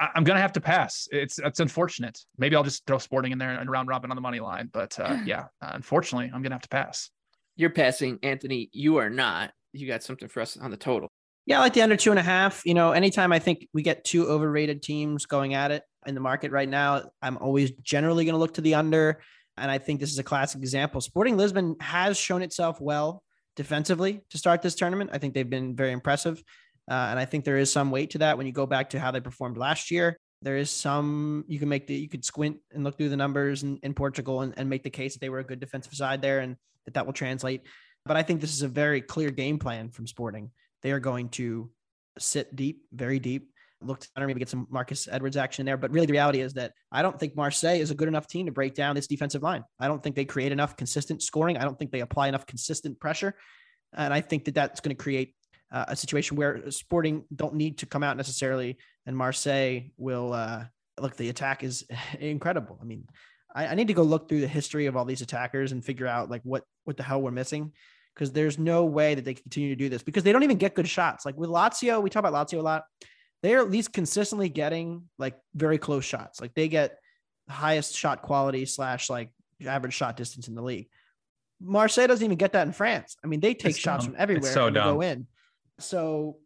[0.00, 1.08] I, am gonna have to pass.
[1.12, 2.18] It's it's unfortunate.
[2.38, 4.70] Maybe I'll just throw sporting in there and round robin on the money line.
[4.72, 7.10] But uh, yeah, uh, unfortunately, I'm gonna have to pass.
[7.56, 8.70] You're passing, Anthony.
[8.72, 9.52] You are not.
[9.72, 11.10] You got something for us on the total.
[11.46, 12.62] Yeah, I like the under two and a half.
[12.64, 16.20] You know, anytime I think we get two overrated teams going at it in the
[16.20, 19.20] market right now, I'm always generally going to look to the under.
[19.56, 21.00] And I think this is a classic example.
[21.00, 23.22] Sporting Lisbon has shown itself well
[23.56, 25.10] defensively to start this tournament.
[25.12, 26.42] I think they've been very impressive.
[26.90, 29.00] Uh, and I think there is some weight to that when you go back to
[29.00, 30.18] how they performed last year.
[30.42, 33.62] There is some, you can make the, you could squint and look through the numbers
[33.62, 36.20] in, in Portugal and, and make the case that they were a good defensive side
[36.20, 37.62] there and that that will translate.
[38.04, 40.50] But I think this is a very clear game plan from Sporting.
[40.82, 41.70] They are going to
[42.18, 43.53] sit deep, very deep,
[43.86, 45.76] look to maybe get some Marcus Edwards action there.
[45.76, 48.46] But really, the reality is that I don't think Marseille is a good enough team
[48.46, 49.64] to break down this defensive line.
[49.78, 51.56] I don't think they create enough consistent scoring.
[51.56, 53.34] I don't think they apply enough consistent pressure.
[53.96, 55.34] And I think that that's going to create
[55.70, 60.64] uh, a situation where Sporting don't need to come out necessarily, and Marseille will uh,
[61.00, 61.16] look.
[61.16, 61.84] The attack is
[62.20, 62.78] incredible.
[62.80, 63.06] I mean,
[63.54, 66.06] I, I need to go look through the history of all these attackers and figure
[66.06, 67.72] out like what what the hell we're missing
[68.14, 70.74] because there's no way that they continue to do this because they don't even get
[70.74, 71.26] good shots.
[71.26, 72.84] Like with Lazio, we talk about Lazio a lot
[73.44, 76.40] they're at least consistently getting like very close shots.
[76.40, 76.98] Like they get
[77.46, 79.30] highest shot quality slash like
[79.66, 80.88] average shot distance in the league.
[81.60, 83.16] Marseille doesn't even get that in France.
[83.22, 84.14] I mean, they take it's shots dumb.
[84.14, 85.26] from everywhere so and go in.
[85.78, 86.38] So,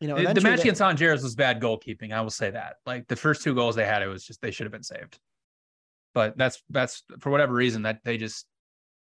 [0.00, 2.12] you know, the match against Angers was bad goalkeeping.
[2.12, 2.76] I will say that.
[2.86, 5.18] Like the first two goals they had, it was just they should have been saved.
[6.14, 8.46] But that's that's for whatever reason that they just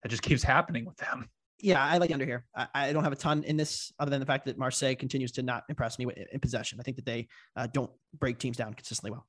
[0.01, 1.29] that just keeps happening with them
[1.63, 2.45] yeah, I like under here.
[2.53, 5.31] I, I, don't have a ton in this other than the fact that Marseille continues
[5.33, 6.77] to not impress me in possession.
[6.79, 9.25] I think that they uh, don't break teams down consistently well.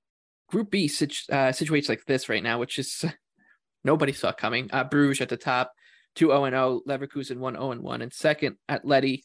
[0.48, 3.04] Group B situ- uh, situates like this right now, which is
[3.84, 4.68] nobody saw coming.
[4.72, 5.72] Uh, Bruges at the top,
[6.16, 9.22] 2 0 0, Leverkusen 1 0 1, and second, Atleti.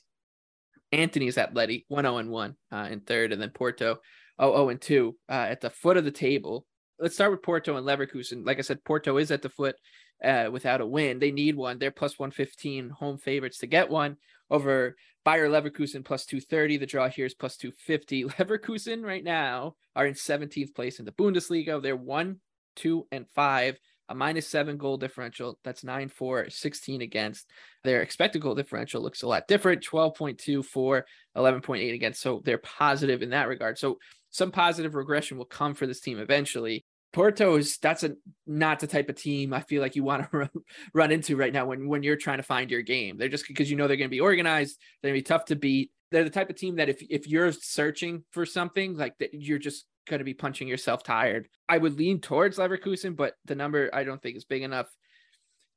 [0.92, 3.98] Anthony's Atleti 1 0 1 uh, in third, and then Porto
[4.40, 6.66] 0 0 2 uh, at the foot of the table.
[7.00, 8.46] Let's start with Porto and Leverkusen.
[8.46, 9.76] Like I said, Porto is at the foot
[10.24, 11.20] uh, without a win.
[11.20, 11.80] They need one.
[11.80, 14.18] They're plus 115 home favorites to get one
[14.50, 16.78] over Bayer Leverkusen plus 230.
[16.78, 18.24] The draw here is plus 250.
[18.38, 21.82] Leverkusen right now are in 17th place in the Bundesliga.
[21.82, 22.40] They're one,
[22.76, 23.80] two, and five.
[24.12, 25.60] A minus seven goal differential.
[25.64, 27.48] That's 9 4, 16 against.
[27.84, 31.06] Their expected goal differential looks a lot different 12.2 for
[31.38, 32.20] 11.8 against.
[32.20, 33.78] So they're positive in that regard.
[33.78, 34.00] So
[34.32, 36.86] some positive regression will come for this team eventually.
[37.12, 40.38] Porto is that's a not the type of team I feel like you want to
[40.38, 40.50] run,
[40.94, 43.18] run into right now when when you're trying to find your game.
[43.18, 45.46] They're just because you know they're going to be organized, they're going to be tough
[45.46, 45.92] to beat.
[46.12, 49.60] They're the type of team that if if you're searching for something like that, you're
[49.60, 51.48] just going to be punching yourself tired.
[51.68, 54.88] I would lean towards Leverkusen, but the number I don't think is big enough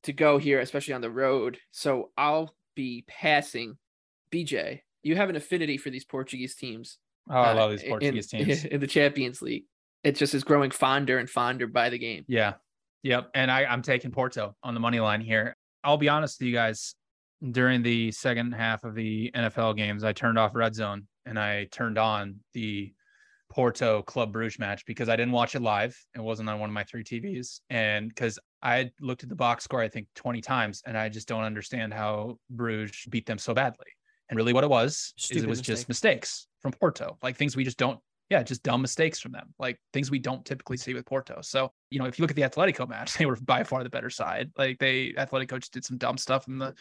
[0.04, 1.58] to go here, especially on the road.
[1.70, 3.76] So I'll be passing.
[4.32, 6.98] BJ, you have an affinity for these Portuguese teams.
[7.30, 9.64] Oh, I love uh, these Portuguese in, teams in the Champions League
[10.04, 12.24] it just is growing fonder and fonder by the game.
[12.28, 12.54] Yeah.
[13.02, 13.30] Yep.
[13.34, 15.56] And I, I'm taking Porto on the money line here.
[15.84, 16.94] I'll be honest with you guys.
[17.50, 21.64] During the second half of the NFL games, I turned off Red Zone and I
[21.72, 22.92] turned on the
[23.50, 25.96] Porto Club Bruges match because I didn't watch it live.
[26.14, 27.60] It wasn't on one of my three TVs.
[27.68, 31.08] And because I had looked at the box score, I think 20 times, and I
[31.08, 33.86] just don't understand how Bruges beat them so badly.
[34.30, 35.76] And really what it was Stupid is it was mistake.
[35.76, 37.98] just mistakes from Porto, like things we just don't
[38.32, 41.40] yeah, just dumb mistakes from them, like things we don't typically see with Porto.
[41.42, 43.90] So, you know, if you look at the Atletico match, they were by far the
[43.90, 44.50] better side.
[44.56, 46.74] Like they Atletico just did some dumb stuff in the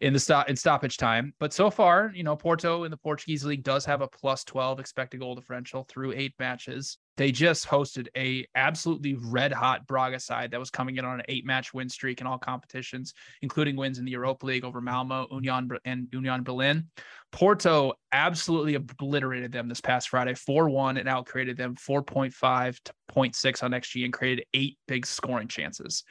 [0.00, 1.32] in the stop in stoppage time.
[1.38, 4.80] But so far, you know, Porto in the Portuguese league does have a plus 12
[4.80, 6.98] expected goal differential through eight matches.
[7.16, 11.26] They just hosted a absolutely red hot Braga side that was coming in on an
[11.28, 15.26] eight match win streak in all competitions, including wins in the Europa League over Malmo,
[15.30, 16.88] Union and Union Berlin.
[17.32, 22.92] Porto absolutely obliterated them this past Friday, 4 1, and out created them 4.5 to
[23.14, 26.04] 0.6 on XG and created eight big scoring chances.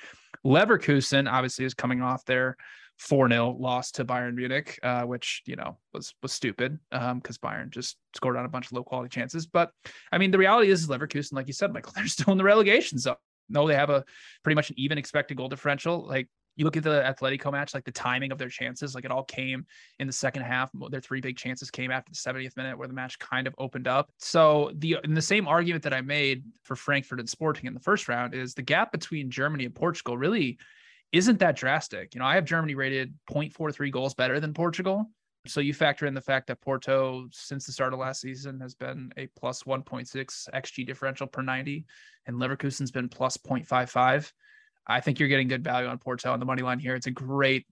[0.46, 2.56] Leverkusen obviously is coming off their
[3.00, 7.22] 4 0 loss to Bayern Munich, uh, which, you know, was was stupid because um,
[7.22, 9.46] Bayern just scored on a bunch of low quality chances.
[9.46, 9.72] But
[10.12, 12.98] I mean, the reality is, Leverkusen, like you said, Michael, they're still in the relegation
[12.98, 13.16] zone.
[13.50, 14.04] No, they have a
[14.44, 16.08] pretty much an even expected goal differential.
[16.08, 19.12] Like you look at the Atletico match, like the timing of their chances, like it
[19.12, 19.66] all came
[20.00, 20.72] in the second half.
[20.90, 23.88] Their three big chances came after the 70th minute where the match kind of opened
[23.88, 24.10] up.
[24.20, 27.80] So the in the same argument that I made for Frankfurt and Sporting in the
[27.80, 30.58] first round is the gap between Germany and Portugal really
[31.12, 32.14] isn't that drastic.
[32.14, 35.10] You know, I have Germany rated 0.43 goals better than Portugal.
[35.48, 38.74] So you factor in the fact that Porto, since the start of last season, has
[38.74, 40.10] been a plus 1.6
[40.54, 41.86] xG differential per 90,
[42.26, 44.32] and Leverkusen's been plus 0.55.
[44.88, 46.96] I think you're getting good value on Porto on the money line here.
[46.96, 47.66] It's a great,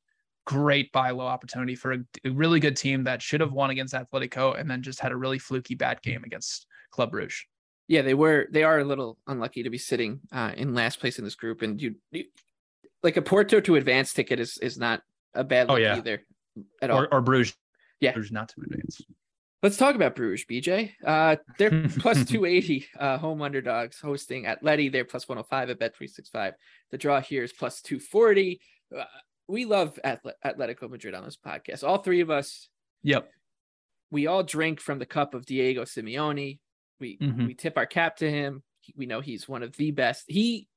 [0.45, 4.59] great buy low opportunity for a, really good team that should have won against Atletico
[4.59, 7.41] and then just had a really fluky bad game against Club Brugge.
[7.87, 8.47] Yeah, they were.
[8.49, 11.61] They are a little unlucky to be sitting uh, in last place in this group,
[11.61, 12.23] and you, you,
[13.03, 15.01] like a Porto to advance ticket is is not
[15.33, 15.97] a bad look oh, yeah.
[15.97, 16.21] either
[16.81, 17.01] at all.
[17.01, 17.55] Or, or Bruges,
[17.99, 19.01] yeah, Bruges not to advance.
[19.63, 20.91] Let's talk about Bruges, BJ.
[21.05, 24.91] Uh, they're plus 280 uh, home underdogs hosting Atleti.
[24.91, 26.51] They're plus 105 at Bet365.
[26.91, 28.59] The draw here is plus 240.
[28.95, 29.05] Uh,
[29.47, 31.87] we love Atlet- Atletico Madrid on this podcast.
[31.87, 32.67] All three of us.
[33.03, 33.31] Yep.
[34.11, 36.59] We all drink from the cup of Diego Simeone.
[36.99, 37.47] We mm-hmm.
[37.47, 38.63] we tip our cap to him.
[38.97, 40.25] We know he's one of the best.
[40.27, 40.67] He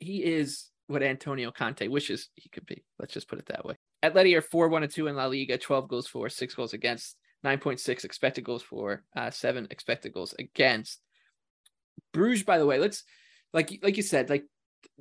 [0.00, 2.84] he is what Antonio Conte wishes he could be.
[2.98, 3.76] Let's just put it that way.
[4.02, 7.16] Atleti are 4 1 and 2 in La Liga, 12 goals for, 6 goals against.
[7.46, 11.00] 9.6 expected goals for, uh, seven expected goals against.
[12.12, 13.04] Bruges, by the way, let's
[13.52, 14.44] like like you said, like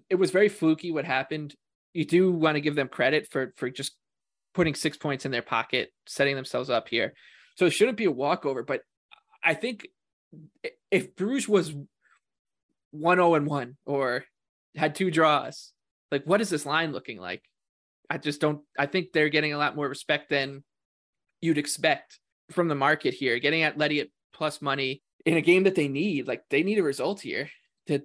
[0.09, 1.55] it was very fluky what happened.
[1.93, 3.93] You do want to give them credit for for just
[4.53, 7.13] putting six points in their pocket, setting themselves up here.
[7.55, 8.81] So it shouldn't be a walkover, but
[9.43, 9.87] I think
[10.91, 11.73] if Bruges was
[12.93, 14.25] 1-0 and 1 or
[14.75, 15.71] had two draws,
[16.11, 17.43] like what is this line looking like?
[18.09, 20.63] I just don't I think they're getting a lot more respect than
[21.41, 22.19] you'd expect
[22.51, 26.27] from the market here, getting Atleti at plus money in a game that they need.
[26.27, 27.49] Like they need a result here
[27.87, 28.01] to,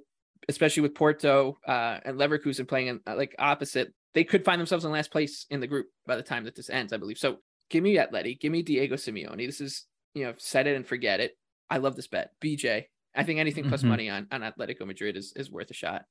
[0.48, 3.92] especially with Porto uh, and Leverkusen playing in, uh, like opposite.
[4.14, 6.70] They could find themselves in last place in the group by the time that this
[6.70, 7.18] ends, I believe.
[7.18, 7.36] So
[7.68, 9.46] give me Atleti, give me Diego Simeone.
[9.46, 11.32] This is, you know, set it and forget it.
[11.68, 12.32] I love this bet.
[12.42, 13.90] BJ, I think anything plus mm-hmm.
[13.90, 16.02] money on, on Atletico Madrid is, is worth a shot.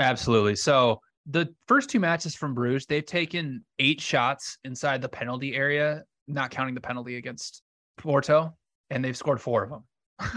[0.00, 0.56] Absolutely.
[0.56, 6.02] So the first two matches from Bruges, they've taken eight shots inside the penalty area
[6.32, 7.62] not counting the penalty against
[7.98, 8.56] Porto,
[8.90, 9.84] and they've scored four of them.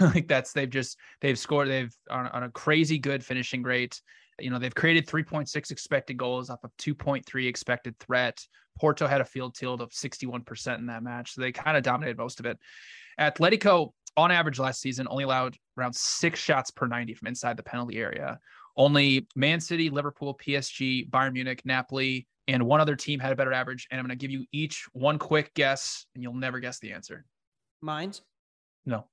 [0.14, 4.00] like that's they've just they've scored they've on, on a crazy good finishing rate.
[4.40, 8.40] You know they've created 3.6 expected goals off of 2.3 expected threat.
[8.78, 12.18] Porto had a field tilt of 61% in that match, so they kind of dominated
[12.18, 12.58] most of it.
[13.20, 17.62] Atletico, on average last season, only allowed around six shots per 90 from inside the
[17.62, 18.40] penalty area.
[18.76, 23.52] Only Man City, Liverpool, PSG, Bayern Munich, Napoli, and one other team had a better
[23.52, 23.86] average.
[23.90, 26.92] And I'm going to give you each one quick guess, and you'll never guess the
[26.92, 27.24] answer.
[27.80, 28.22] Mines?
[28.86, 29.06] No.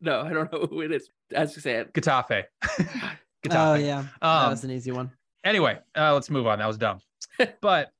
[0.00, 1.10] No, I don't know who it is.
[1.34, 1.92] As you say it.
[1.92, 2.44] Getafe.
[2.62, 3.16] Getafe.
[3.50, 3.98] Oh, yeah.
[3.98, 5.10] Um, that was an easy one.
[5.44, 6.58] Anyway, uh, let's move on.
[6.58, 7.00] That was dumb.
[7.60, 7.90] but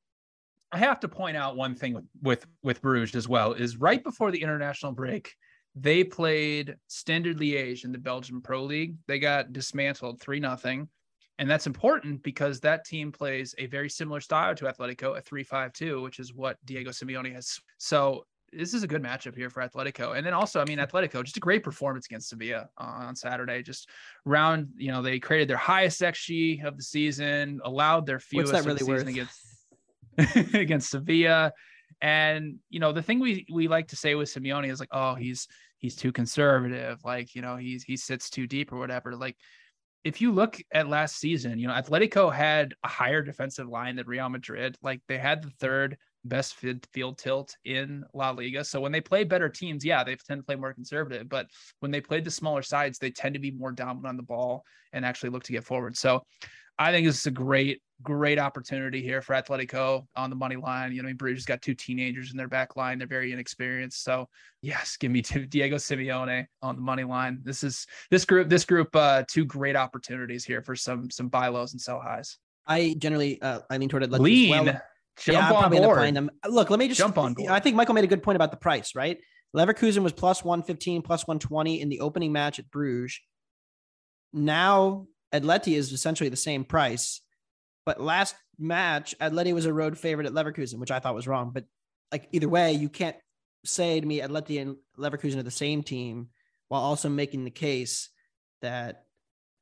[0.70, 4.02] I have to point out one thing with, with, with Bruges as well is right
[4.02, 5.34] before the international break,
[5.74, 8.96] they played Standard Liège in the Belgian Pro League.
[9.06, 10.88] They got dismantled 3 nothing.
[11.38, 16.02] And that's important because that team plays a very similar style to Atletico, a 3-5-2,
[16.02, 17.60] which is what Diego Simeone has.
[17.78, 20.16] So this is a good matchup here for Atletico.
[20.16, 23.62] And then also, I mean, Atletico, just a great performance against Sevilla on Saturday.
[23.62, 23.88] Just
[24.24, 28.64] round, you know, they created their highest XG of the season, allowed their fewest What's
[28.64, 29.06] that really worth?
[29.06, 31.52] against against Sevilla.
[32.00, 35.14] And you know, the thing we we like to say with Simeone is like, oh,
[35.14, 35.46] he's
[35.78, 39.14] he's too conservative, like you know, he's he sits too deep or whatever.
[39.14, 39.36] Like
[40.04, 44.06] if you look at last season, you know, Atletico had a higher defensive line than
[44.06, 44.76] Real Madrid.
[44.82, 46.56] Like they had the third best
[46.92, 48.64] field tilt in La Liga.
[48.64, 51.28] So when they play better teams, yeah, they tend to play more conservative.
[51.28, 51.46] But
[51.80, 54.64] when they played the smaller sides, they tend to be more dominant on the ball
[54.92, 55.96] and actually look to get forward.
[55.96, 56.24] So
[56.78, 60.92] I think this is a great, great opportunity here for Atletico on the money line.
[60.92, 62.98] You know, Bruges got two teenagers in their back line.
[62.98, 64.04] They're very inexperienced.
[64.04, 64.28] So
[64.62, 67.40] yes, give me Diego Simeone on the money line.
[67.42, 71.48] This is this group, this group, uh, two great opportunities here for some some buy
[71.48, 72.38] lows and sell highs.
[72.66, 74.10] I generally uh, I lean toward it.
[74.10, 74.50] Lean.
[74.64, 74.80] Well.
[75.20, 75.98] Jump yeah, I'll probably board.
[75.98, 76.30] end them.
[76.48, 77.50] Look, let me just jump on board.
[77.50, 79.18] I think Michael made a good point about the price, right?
[79.56, 83.18] Leverkusen was plus 115, plus 120 in the opening match at Bruges.
[84.32, 87.20] Now Atleti is essentially the same price.
[87.84, 91.50] But last match, Atleti was a road favorite at Leverkusen, which I thought was wrong.
[91.52, 91.64] But
[92.12, 93.16] like either way, you can't
[93.64, 96.28] say to me Atleti and Leverkusen are the same team
[96.68, 98.10] while also making the case
[98.62, 99.04] that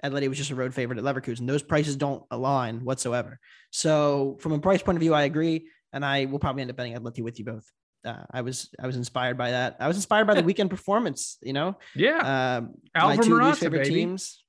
[0.05, 1.47] Atleti was just a road favorite at Leverkusen.
[1.47, 3.39] Those prices don't align whatsoever.
[3.71, 6.77] So from a price point of view, I agree, and I will probably end up
[6.77, 7.71] betting Atleti with you both.
[8.05, 9.77] Uh, I was I was inspired by that.
[9.81, 11.39] I was inspired by the weekend performance.
[11.43, 12.59] You know, yeah.
[12.59, 13.95] Um, Alvaro my two Morata, least favorite baby.
[13.95, 14.45] teams.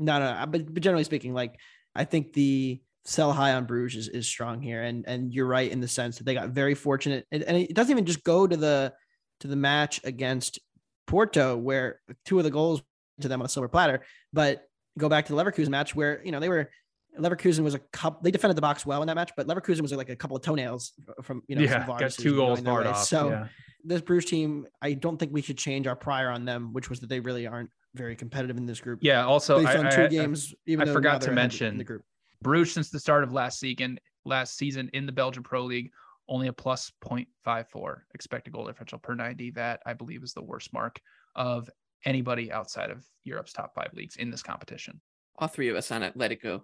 [0.00, 1.54] No, no, no, but, but generally speaking, like
[1.94, 5.70] I think the sell high on Bruges is, is strong here, and and you're right
[5.70, 8.46] in the sense that they got very fortunate, and, and it doesn't even just go
[8.46, 8.92] to the
[9.40, 10.58] to the match against
[11.06, 12.82] Porto where two of the goals
[13.20, 14.66] to them on a silver platter, but
[14.98, 16.70] go back to the Leverkusen match where you know they were
[17.18, 19.92] Leverkusen was a couple they defended the box well in that match, but Leverkusen was
[19.92, 23.04] like a couple of toenails from you know yeah, got two goals barred off.
[23.04, 23.48] So yeah.
[23.84, 27.00] this Bruges team, I don't think we should change our prior on them, which was
[27.00, 29.00] that they really aren't very competitive in this group.
[29.02, 29.24] Yeah.
[29.24, 31.84] Also, based I, on I- two I- games, even I forgot to mention in the
[31.84, 32.02] group.
[32.42, 35.90] Bruges since the start of last season, last season in the Belgian Pro League,
[36.28, 39.50] only a plus 0.54 expected goal differential per 90.
[39.52, 41.00] That I believe is the worst mark
[41.34, 41.68] of
[42.06, 45.00] anybody outside of Europe's top five leagues in this competition.
[45.38, 46.62] all three of us on Atletico.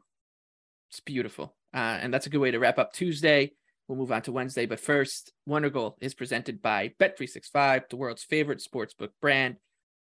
[0.91, 1.57] It's beautiful.
[1.75, 3.53] Uh, and that's a good way to wrap up Tuesday.
[3.89, 4.67] We'll move on to Wednesday.
[4.67, 9.57] But first, Wondergoal is presented by Bet365, the world's favorite sportsbook brand.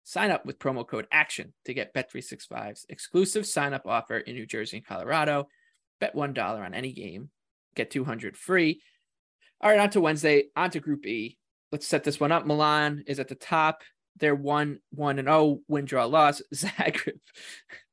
[0.04, 4.46] Sign up with promo code ACTION to get Bet365's exclusive sign up offer in New
[4.46, 5.48] Jersey and Colorado.
[6.00, 7.30] Bet $1 on any game,
[7.76, 8.82] get 200 free.
[9.62, 11.38] All right, on to Wednesday, on to Group E.
[11.72, 12.46] Let's set this one up.
[12.46, 13.84] Milan is at the top.
[14.18, 16.42] They're 1 1 and 0, win, draw, loss.
[16.54, 17.20] Zagreb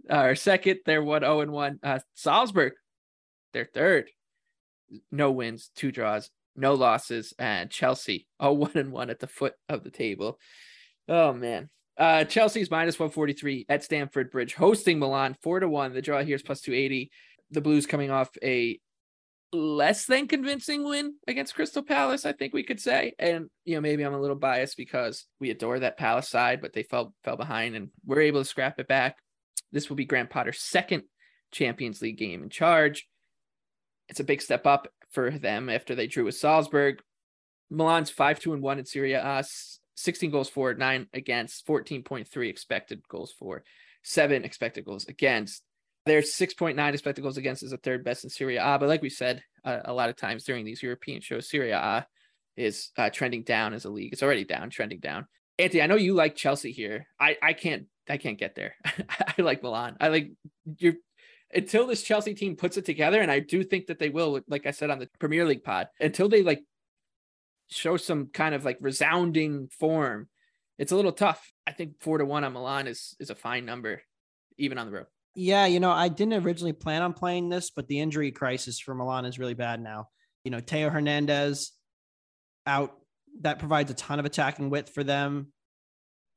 [0.09, 0.81] are second.
[0.87, 1.79] They're 1 0 and 1.
[1.83, 2.73] Uh, Salzburg,
[3.53, 4.11] they're third.
[5.13, 7.35] No wins, two draws, no losses.
[7.39, 10.39] And Chelsea, oh, 1 and 1 at the foot of the table.
[11.07, 11.69] Oh, man.
[11.99, 15.95] Uh, Chelsea's minus 143 at Stamford Bridge, hosting Milan 4 to 1.
[15.95, 17.11] The draw here is plus 280.
[17.51, 18.79] The Blues coming off a
[19.53, 23.15] less than convincing win against Crystal Palace, I think we could say.
[23.19, 26.73] And you know, maybe I'm a little biased because we adore that Palace side, but
[26.73, 29.17] they fell fell behind and we're able to scrap it back.
[29.73, 31.05] This will be Graham Potter's second
[31.51, 33.09] Champions League game in charge.
[34.09, 37.01] It's a big step up for them after they drew with Salzburg.
[37.71, 39.13] Milan's 5 2 and 1 in Serie.
[39.15, 39.45] A,
[39.99, 43.65] 16 goals for, 9 against, 14.3 expected goals for,
[44.03, 45.63] 7 expected goals against.
[46.07, 48.79] Their 6.9 expected goals against is the third best in Serie A.
[48.79, 52.07] But like we said uh, a lot of times during these European shows, Serie A
[52.57, 54.13] is uh, trending down as a league.
[54.13, 55.27] It's already down, trending down.
[55.59, 57.07] Anthony, I know you like Chelsea here.
[57.21, 58.75] I, I can't I can't get there.
[58.85, 59.97] I like Milan.
[60.01, 60.31] I like
[60.79, 60.95] you're
[61.53, 64.67] until this Chelsea team puts it together, and I do think that they will, like
[64.67, 66.63] I said on the Premier League pod, until they like
[67.71, 70.29] show some kind of like resounding form,
[70.79, 71.53] it's a little tough.
[71.67, 74.03] I think four to one on Milan is is a fine number,
[74.57, 75.07] even on the road.
[75.35, 78.95] Yeah, you know, I didn't originally plan on playing this, but the injury crisis for
[78.95, 80.09] Milan is really bad now.
[80.45, 81.73] You know, Theo Hernandez
[82.67, 82.95] out.
[83.43, 85.53] That provides a ton of attacking width for them.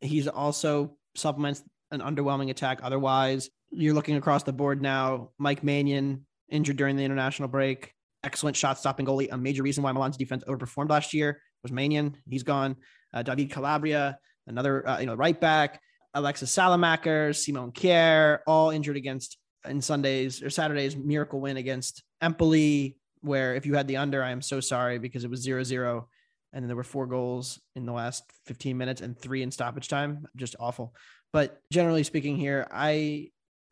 [0.02, 2.82] He's also supplements an underwhelming attack.
[2.84, 5.30] Otherwise, you're looking across the board now.
[5.39, 7.94] Mike Maignan injured during the international break.
[8.24, 9.32] Excellent shot stopping goalie.
[9.32, 12.16] A major reason why Milan's defense overperformed last year was Maignan.
[12.30, 12.76] He's gone.
[13.14, 15.82] Uh, Davide Calabria, another uh, you know right back.
[16.14, 22.98] Alexis Saelemaekers, Simon Kjaer, all injured against in Sundays or Saturdays miracle win against Empoli,
[23.22, 26.08] where if you had the under, I am so sorry because it was zero zero.
[26.54, 29.88] And then there were four goals in the last 15 minutes and three in stoppage
[29.88, 30.28] time.
[30.36, 30.94] Just awful.
[31.32, 33.30] But generally speaking, here, I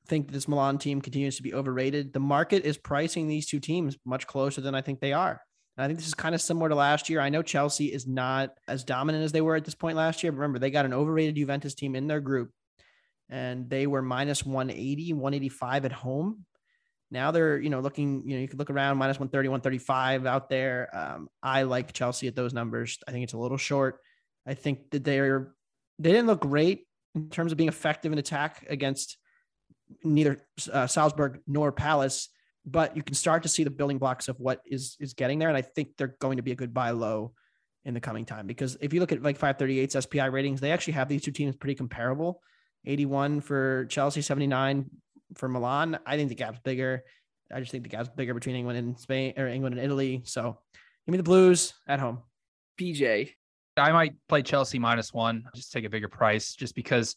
[0.09, 2.11] think this Milan team continues to be overrated.
[2.11, 5.41] The market is pricing these two teams much closer than I think they are.
[5.77, 7.21] And I think this is kind of similar to last year.
[7.21, 10.31] I know Chelsea is not as dominant as they were at this point last year.
[10.33, 12.51] But remember, they got an overrated Juventus team in their group
[13.29, 16.45] and they were minus 180, 185 at home.
[17.11, 20.49] Now they're, you know, looking, you know, you could look around minus 130, 135 out
[20.49, 20.89] there.
[20.93, 22.97] Um, I like Chelsea at those numbers.
[23.07, 23.99] I think it's a little short.
[24.45, 25.53] I think that they're,
[25.97, 29.17] they didn't look great in terms of being effective in attack against
[30.03, 30.39] neither
[30.71, 32.29] uh, Salzburg nor Palace,
[32.65, 35.49] but you can start to see the building blocks of what is is getting there.
[35.49, 37.33] And I think they're going to be a good buy low
[37.85, 40.93] in the coming time because if you look at like 538's SPI ratings, they actually
[40.93, 42.41] have these two teams pretty comparable.
[42.85, 44.89] 81 for Chelsea, 79
[45.35, 45.99] for Milan.
[46.05, 47.03] I think the gap's bigger.
[47.53, 50.21] I just think the gap's bigger between England and Spain or England and Italy.
[50.25, 50.57] So
[51.05, 52.19] give me the Blues at home.
[52.79, 53.31] BJ.
[53.77, 57.15] I might play Chelsea minus one, just take a bigger price, just because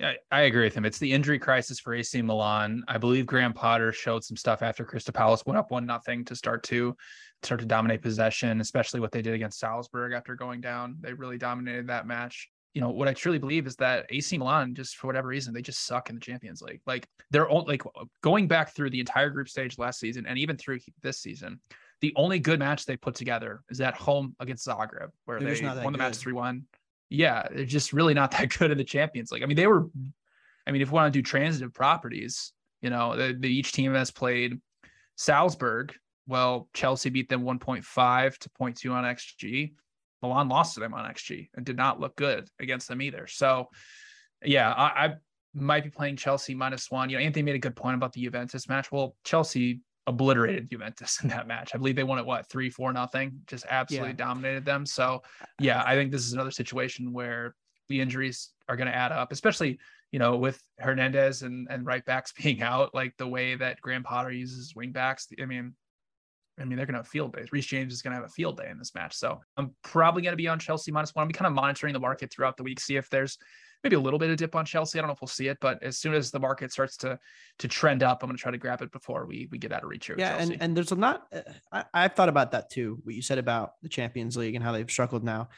[0.00, 0.84] I, I, agree with him.
[0.84, 2.82] It's the injury crisis for AC Milan.
[2.88, 6.34] I believe Graham Potter showed some stuff after Crystal Palace went up one nothing to
[6.34, 6.96] start to
[7.42, 10.96] start to dominate possession, especially what they did against Salzburg after going down.
[11.00, 12.48] They really dominated that match.
[12.72, 15.62] You know what I truly believe is that AC Milan, just for whatever reason, they
[15.62, 16.80] just suck in the Champions League.
[16.86, 17.82] Like they're all, like
[18.20, 21.60] going back through the entire group stage last season and even through this season.
[22.00, 25.84] The only good match they put together is at home against Zagreb, where they're they
[25.84, 26.64] won the match three one
[27.08, 29.42] yeah, they're just really not that good in the Champions League.
[29.42, 29.86] I mean, they were,
[30.66, 33.94] I mean, if we want to do transitive properties, you know, the, the, each team
[33.94, 34.60] has played
[35.16, 35.94] Salzburg.
[36.26, 39.74] Well, Chelsea beat them 1.5 to 0.2 on XG.
[40.22, 43.26] Milan lost to them on XG and did not look good against them either.
[43.26, 43.68] So,
[44.42, 45.14] yeah, I, I
[45.54, 47.10] might be playing Chelsea minus one.
[47.10, 48.90] You know, Anthony made a good point about the Juventus match.
[48.90, 51.72] Well, Chelsea obliterated Juventus in that match.
[51.74, 54.16] I believe they won it what three, four, nothing, just absolutely yeah.
[54.16, 54.86] dominated them.
[54.86, 55.22] So
[55.58, 57.54] yeah, I think this is another situation where
[57.88, 59.78] the injuries are going to add up, especially
[60.10, 64.02] you know with Hernandez and and right backs being out, like the way that Graham
[64.02, 65.28] Potter uses wing backs.
[65.40, 65.74] I mean.
[66.56, 67.48] I mean, they're going to have field days.
[67.50, 69.16] Reece James is going to have a field day in this match.
[69.16, 71.26] So I'm probably going to be on Chelsea minus one.
[71.26, 73.38] I'm kind of monitoring the market throughout the week, see if there's
[73.84, 74.98] maybe a little bit of dip on Chelsea.
[74.98, 77.18] I don't know if we'll see it, but as soon as the market starts to
[77.58, 79.84] to trend up, I'm going to try to grab it before we we get out
[79.84, 80.16] of reach here.
[80.18, 81.26] Yeah, and and there's a lot.
[81.32, 82.98] Uh, I, I've thought about that too.
[83.04, 85.50] What you said about the Champions League and how they've struggled now.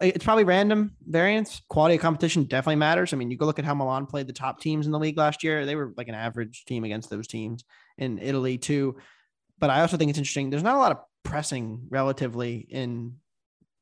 [0.00, 1.62] It's probably random variance.
[1.68, 3.12] Quality of competition definitely matters.
[3.12, 5.16] I mean, you go look at how Milan played the top teams in the league
[5.16, 5.64] last year.
[5.64, 7.64] They were like an average team against those teams
[7.96, 8.96] in Italy too.
[9.58, 10.50] But I also think it's interesting.
[10.50, 13.14] There's not a lot of pressing relatively in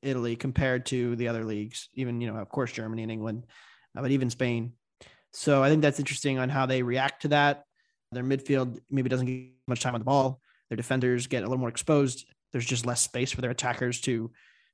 [0.03, 3.47] Italy compared to the other leagues, even, you know, of course, Germany and England
[4.03, 4.73] but even Spain.
[5.33, 7.65] So I think that's interesting on how they react to that.
[8.13, 10.41] Their midfield maybe doesn't get much time on the ball.
[10.71, 12.27] Their defenders get a little more exposed.
[12.53, 14.31] There's just less space for their attackers to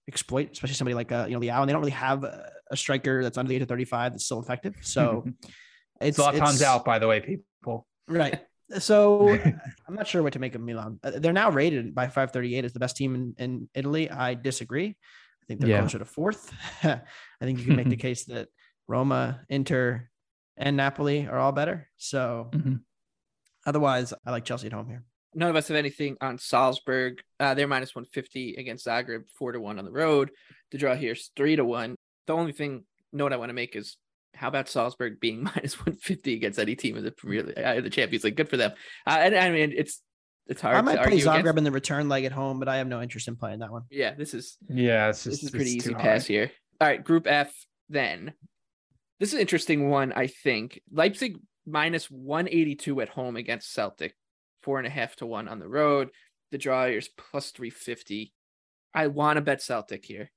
[0.06, 1.60] exploit, especially somebody like uh, you know Leao.
[1.60, 4.24] And they don't really have a, a, striker that's under the age of 35 that's
[4.24, 4.74] still effective.
[4.82, 5.24] So
[6.00, 7.86] it's Zlatan's out, by the way, people.
[8.08, 8.40] Right.
[8.78, 9.28] So
[9.88, 10.98] I'm not sure what to make of Milan.
[11.02, 14.10] Uh, they're now rated by 538 as the best team in, in Italy.
[14.10, 14.88] I disagree.
[15.42, 15.80] I think they're yeah.
[15.80, 16.52] closer to fourth.
[16.84, 17.00] I
[17.40, 18.48] think you can make the case that
[18.91, 20.09] Roma, Inter,
[20.57, 21.88] and Napoli are all better.
[21.97, 22.76] So mm-hmm.
[23.64, 25.05] otherwise, I like Chelsea at home here.
[25.32, 27.20] None of us have anything on Salzburg.
[27.38, 30.32] Uh, they're minus 150 against Zagreb, four to one on the road.
[30.72, 31.95] The draw here is three to one.
[32.26, 33.97] The only thing note I want to make is
[34.34, 37.91] how about Salzburg being minus 150 against any team in the Premier League, uh, the
[37.91, 38.36] Champions League?
[38.36, 38.72] Good for them.
[39.07, 40.03] Uh, and I mean, it's
[40.49, 40.76] it's hard.
[40.76, 41.59] I might play Zagreb against.
[41.59, 43.82] in the return leg at home, but I have no interest in playing that one.
[43.88, 46.51] Yeah, this is yeah, just, this is pretty easy pass here.
[46.80, 47.53] All right, Group F
[47.88, 48.32] then
[49.20, 50.80] this is an interesting one, I think.
[50.90, 54.16] Leipzig minus 182 at home against Celtic,
[54.62, 56.08] four and a half to one on the road.
[56.50, 58.32] The draw is plus 350.
[58.94, 60.30] I want to bet Celtic here.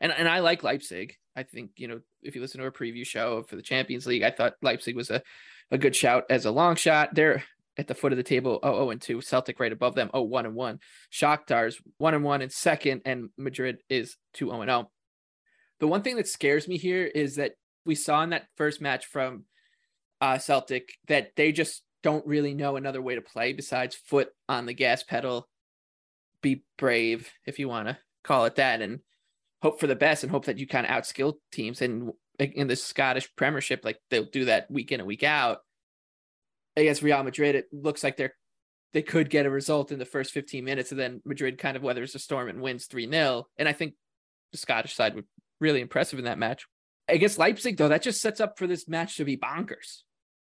[0.00, 1.16] And and I like Leipzig.
[1.34, 4.22] I think, you know, if you listen to a preview show for the Champions League,
[4.22, 5.20] I thought Leipzig was a,
[5.70, 7.14] a good shout as a long shot.
[7.14, 7.42] They're
[7.76, 9.20] at the foot of the table, 0 and 2.
[9.20, 10.78] Celtic right above them, 0 1 and 1.
[11.12, 14.90] Shakhtar's 1 and 1 in second, and Madrid is 2 0 and 0.
[15.80, 17.52] The one thing that scares me here is that
[17.86, 19.44] we saw in that first match from
[20.20, 24.66] uh, Celtic that they just don't really know another way to play besides foot on
[24.66, 25.48] the gas pedal,
[26.42, 29.00] be brave if you want to call it that, and
[29.62, 31.80] hope for the best and hope that you kind of outskill teams.
[31.80, 35.58] And in the Scottish Premiership, like they'll do that week in and week out.
[36.76, 38.34] Against Real Madrid, it looks like they're
[38.92, 41.82] they could get a result in the first 15 minutes, and then Madrid kind of
[41.82, 43.46] weathers the storm and wins 3 0.
[43.58, 43.94] And I think
[44.52, 45.26] the Scottish side would
[45.60, 46.66] really impressive in that match.
[47.08, 50.02] Against Leipzig, though, that just sets up for this match to be bonkers.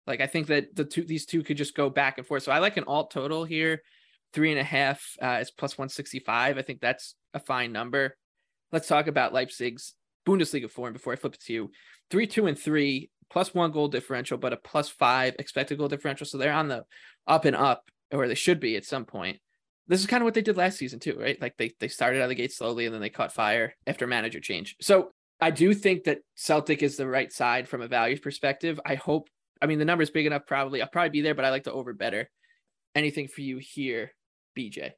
[0.06, 2.42] Like I think that the two these two could just go back and forth.
[2.42, 3.82] So I like an alt total here,
[4.32, 6.58] three and a half uh, is plus one sixty five.
[6.58, 8.16] I think that's a fine number.
[8.72, 9.94] Let's talk about Leipzig's
[10.26, 11.70] Bundesliga form before I flip it to you.
[12.10, 16.26] Three, two, and three, plus one goal differential, but a plus five expected goal differential.
[16.26, 16.84] So they're on the
[17.26, 19.38] up and up, or they should be at some point.
[19.86, 21.40] This is kind of what they did last season too, right?
[21.40, 24.06] Like they they started out of the gate slowly and then they caught fire after
[24.06, 24.76] manager change.
[24.80, 28.80] So I do think that Celtic is the right side from a values perspective.
[28.84, 29.28] I hope.
[29.62, 30.46] I mean, the number's big enough.
[30.46, 32.28] Probably, I'll probably be there, but I like the over better.
[32.94, 34.12] Anything for you here,
[34.58, 34.92] BJ?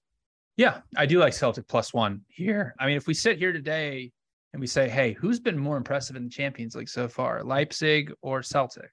[0.56, 2.74] Yeah, I do like Celtic plus one here.
[2.78, 4.12] I mean, if we sit here today
[4.52, 8.12] and we say, "Hey, who's been more impressive in the Champions League so far, Leipzig
[8.20, 8.90] or Celtic?"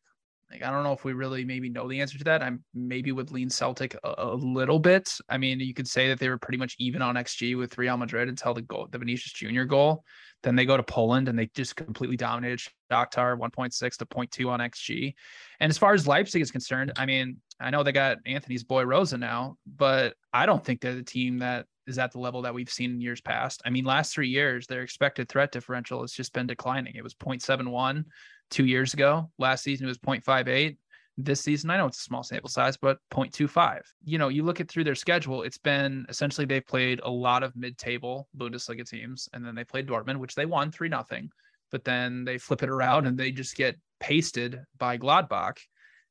[0.51, 2.41] Like, I don't know if we really maybe know the answer to that.
[2.41, 5.13] I maybe would lean Celtic a, a, little bit.
[5.29, 7.97] I mean, you could say that they were pretty much even on XG with Real
[7.97, 10.03] Madrid until the goal, the Vinicius Junior goal.
[10.41, 14.59] Then they go to Poland and they just completely dominated Shakhtar 1.6 to 0.2 on
[14.59, 15.13] XG.
[15.59, 18.83] And as far as Leipzig is concerned, I mean, I know they got Anthony's boy
[18.83, 22.53] Rosa now, but I don't think they're the team that is at the level that
[22.53, 23.61] we've seen in years past.
[23.65, 26.95] I mean, last three years, their expected threat differential has just been declining.
[26.95, 28.05] It was 0.71
[28.49, 29.29] two years ago.
[29.37, 30.77] Last season, it was 0.58.
[31.17, 33.81] This season, I know it's a small sample size, but 0.25.
[34.05, 37.43] You know, you look at through their schedule, it's been essentially they've played a lot
[37.43, 41.29] of mid table Bundesliga teams, and then they played Dortmund, which they won 3 nothing.
[41.71, 45.57] But then they flip it around and they just get pasted by Gladbach.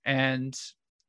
[0.05, 0.57] And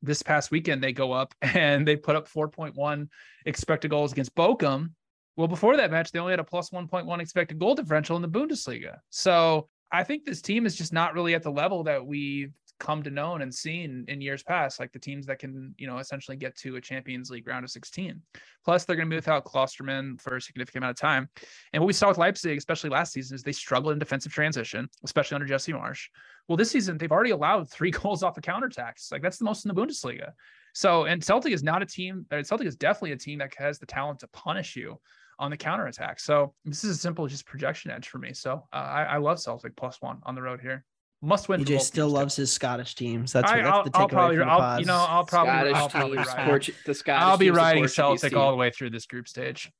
[0.01, 3.07] this past weekend, they go up and they put up 4.1
[3.45, 4.91] expected goals against Bochum.
[5.35, 8.27] Well, before that match, they only had a plus 1.1 expected goal differential in the
[8.27, 8.97] Bundesliga.
[9.09, 13.03] So I think this team is just not really at the level that we've come
[13.03, 16.37] to know and seen in years past, like the teams that can, you know, essentially
[16.37, 18.21] get to a Champions League round of 16.
[18.63, 21.29] Plus, they're going to be without Klostermann for a significant amount of time.
[21.73, 24.89] And what we saw with Leipzig, especially last season, is they struggled in defensive transition,
[25.03, 26.07] especially under Jesse Marsch.
[26.47, 29.11] Well, this season, they've already allowed three goals off of counterattacks.
[29.11, 30.31] Like that's the most in the Bundesliga.
[30.73, 33.79] So, and Celtic is not a team, uh, Celtic is definitely a team that has
[33.79, 34.99] the talent to punish you
[35.39, 36.19] on the counterattack.
[36.19, 38.33] So this is a simple as just projection edge for me.
[38.33, 40.83] So uh, I, I, love Celtic plus one on the road here.
[41.21, 41.63] Must win.
[41.63, 43.33] BJ still loves his Scottish teams.
[43.33, 46.27] That's, I, that's the I'll probably, I'll, you know, I'll probably, Scottish I'll probably teams,
[46.27, 46.73] ride.
[46.85, 49.71] the Scottish I'll be riding Celtic all the way through this group stage.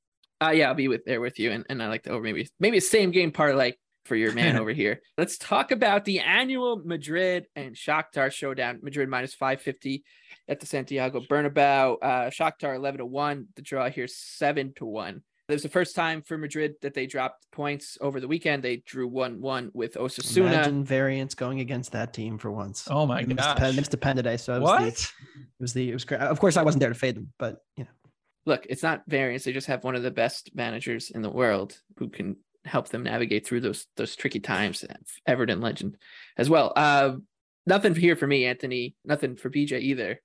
[0.42, 2.48] Uh, yeah, I'll be with there with you, and, and I like the over maybe
[2.58, 5.00] maybe a same game parlay for your man over here.
[5.16, 8.80] Let's talk about the annual Madrid and Shakhtar showdown.
[8.82, 10.04] Madrid minus 550
[10.48, 11.96] at the Santiago Bernabeu.
[12.02, 13.48] Uh, Shakhtar 11 to 1.
[13.56, 15.22] The draw here 7 to 1.
[15.50, 18.62] It was the first time for Madrid that they dropped points over the weekend.
[18.62, 20.52] They drew one one with Osasuna.
[20.52, 22.88] Imagine variance going against that team for once.
[22.90, 23.78] Oh my god!
[23.78, 24.40] It's dependent.
[24.40, 24.80] So it was what?
[24.80, 26.20] The, it was the it was great.
[26.20, 27.90] Of course, I wasn't there to fade them, but you know.
[28.46, 29.44] Look, it's not variance.
[29.44, 33.02] They just have one of the best managers in the world who can help them
[33.02, 34.84] navigate through those those tricky times.
[35.26, 35.96] Everton legend
[36.36, 36.72] as well.
[36.76, 37.16] Uh,
[37.66, 38.96] nothing here for me, Anthony.
[39.04, 40.20] Nothing for BJ either.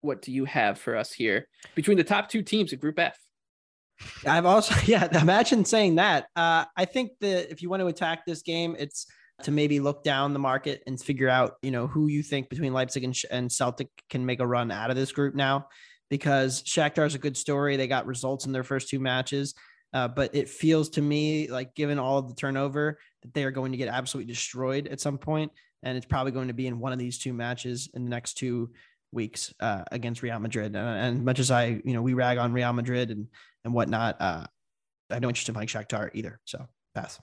[0.00, 3.18] What do you have for us here between the top two teams in Group F?
[4.26, 6.28] I've also, yeah, imagine saying that.
[6.36, 9.06] Uh, I think that if you want to attack this game, it's
[9.42, 12.72] to maybe look down the market and figure out, you know, who you think between
[12.72, 15.68] Leipzig and, and Celtic can make a run out of this group now,
[16.08, 17.76] because Shakhtar is a good story.
[17.76, 19.54] They got results in their first two matches.
[19.92, 23.52] Uh, but it feels to me like, given all of the turnover, that they are
[23.52, 25.52] going to get absolutely destroyed at some point,
[25.84, 28.34] and it's probably going to be in one of these two matches in the next
[28.34, 28.70] two
[29.14, 30.76] weeks uh, against Real Madrid.
[30.76, 33.28] And, and, much as I, you know, we rag on Real Madrid and
[33.64, 34.46] and whatnot, uh,
[35.10, 36.40] I have no interest in playing Shakhtar either.
[36.44, 37.20] So pass.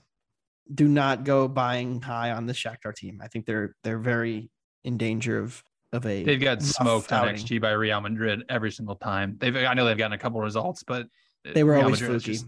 [0.72, 3.20] Do not go buying high on the Shakhtar team.
[3.22, 4.50] I think they're they're very
[4.84, 5.62] in danger of
[5.92, 6.22] of a.
[6.22, 7.34] They've got smoked outing.
[7.34, 9.36] on XG by Real Madrid every single time.
[9.38, 11.06] They've I know they've gotten a couple results, but
[11.44, 12.38] they were Real always Madrid fluky.
[12.38, 12.46] Just,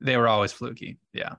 [0.00, 0.98] they were always fluky.
[1.12, 1.34] Yeah.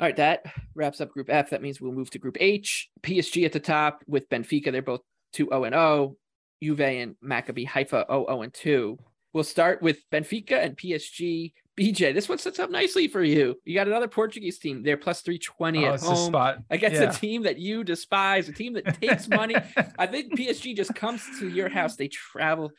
[0.00, 0.44] All right, that
[0.74, 1.50] wraps up Group F.
[1.50, 2.88] That means we'll move to Group H.
[3.02, 4.72] PSG at the top with Benfica.
[4.72, 5.02] They're both
[5.34, 6.16] 2 0 and 0.
[6.62, 8.98] Juve and Maccabi Haifa 0 0 and 2.
[9.32, 11.52] We'll start with Benfica and PSG.
[11.78, 13.54] BJ, this one sets up nicely for you.
[13.64, 14.82] You got another Portuguese team.
[14.82, 16.58] They're plus 320 oh, at home spot.
[16.68, 17.08] against yeah.
[17.08, 19.56] a team that you despise, a team that takes money.
[19.98, 21.96] I think PSG just comes to your house.
[21.96, 22.72] They travel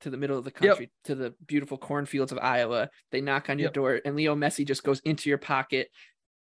[0.00, 1.04] to the middle of the country, yep.
[1.04, 2.90] to the beautiful cornfields of Iowa.
[3.10, 3.74] They knock on your yep.
[3.74, 5.88] door, and Leo Messi just goes into your pocket,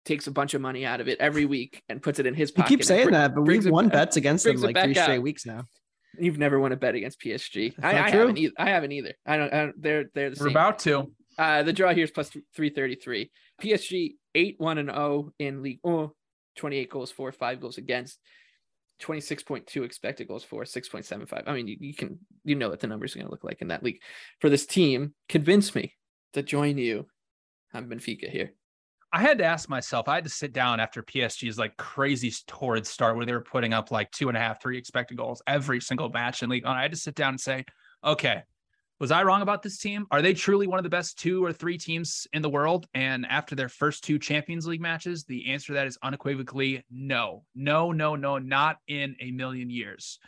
[0.05, 2.51] takes a bunch of money out of it every week, and puts it in his
[2.51, 2.71] pocket.
[2.71, 5.65] You keep saying that, but we've won bets against them like three straight weeks now.
[6.17, 7.73] You've never won a bet against PSG.
[7.81, 8.53] I, I haven't either.
[8.57, 9.13] I haven't either.
[9.25, 9.53] I don't.
[9.53, 10.55] I don't they're they're the We're same.
[10.55, 11.11] about to.
[11.37, 13.31] Uh, the draw here is plus three thirty three.
[13.61, 16.13] PSG eight one and zero in League Oh,
[16.57, 18.19] 28 goals for, five goals against.
[19.01, 21.43] 26.2 expected goals for 6.75.
[21.45, 23.61] I mean, you, you can you know what the numbers are going to look like
[23.61, 23.99] in that league
[24.39, 25.13] for this team.
[25.27, 25.93] Convince me
[26.33, 27.07] to join you.
[27.73, 28.53] I'm Benfica here.
[29.15, 32.87] I had to ask myself, I had to sit down after PSG's like crazy torrid
[32.87, 35.79] start where they were putting up like two and a half, three expected goals every
[35.79, 36.63] single match in league.
[36.65, 37.65] And I had to sit down and say,
[38.03, 38.41] okay,
[39.03, 40.07] was I wrong about this team?
[40.11, 42.87] Are they truly one of the best two or three teams in the world?
[42.93, 47.43] And after their first two Champions League matches, the answer to that is unequivocally no,
[47.53, 50.19] no, no, no, not in a million years.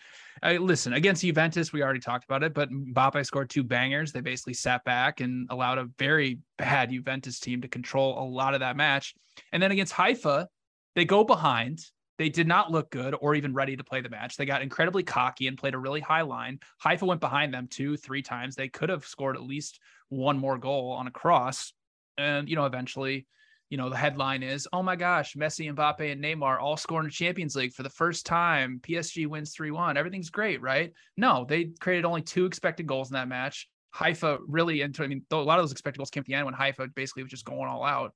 [0.44, 4.12] Uh, listen, against Juventus, we already talked about it, but Mbappe scored two bangers.
[4.12, 8.56] They basically sat back and allowed a very bad Juventus team to control a lot
[8.56, 9.16] of that match.
[9.54, 10.50] And then against Haifa,
[10.96, 11.80] they go behind.
[12.18, 14.38] They did not look good or even ready to play the match.
[14.38, 16.60] They got incredibly cocky and played a really high line.
[16.78, 18.56] Haifa went behind them two, three times.
[18.56, 21.74] They could have scored at least one more goal on a cross.
[22.18, 23.28] And, you know, eventually
[23.70, 27.06] you know, the headline is, oh my gosh, Messi, Mbappe, and Neymar all score in
[27.06, 28.80] the Champions League for the first time.
[28.84, 29.98] PSG wins 3 1.
[29.98, 30.94] Everything's great, right?
[31.18, 33.68] No, they created only two expected goals in that match.
[33.94, 36.46] Haifa really into, I mean, a lot of those expected goals came at the end
[36.46, 38.14] when Haifa basically was just going all out.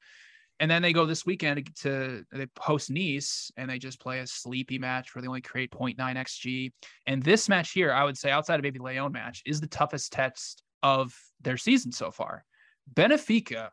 [0.60, 4.28] And then they go this weekend to they host Nice and they just play a
[4.28, 6.72] sleepy match where they only create 0.9 xg.
[7.05, 10.12] And this match here, I would say, outside of maybe Lyon match, is the toughest
[10.12, 12.43] test of their season so far.
[12.93, 13.70] Benfica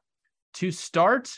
[0.54, 1.30] to start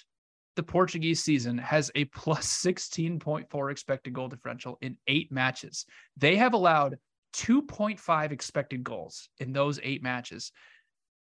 [0.57, 5.87] the Portuguese season has a plus 16.4 expected goal differential in eight matches.
[6.17, 6.99] They have allowed
[7.35, 10.53] 2.5 expected goals in those eight matches.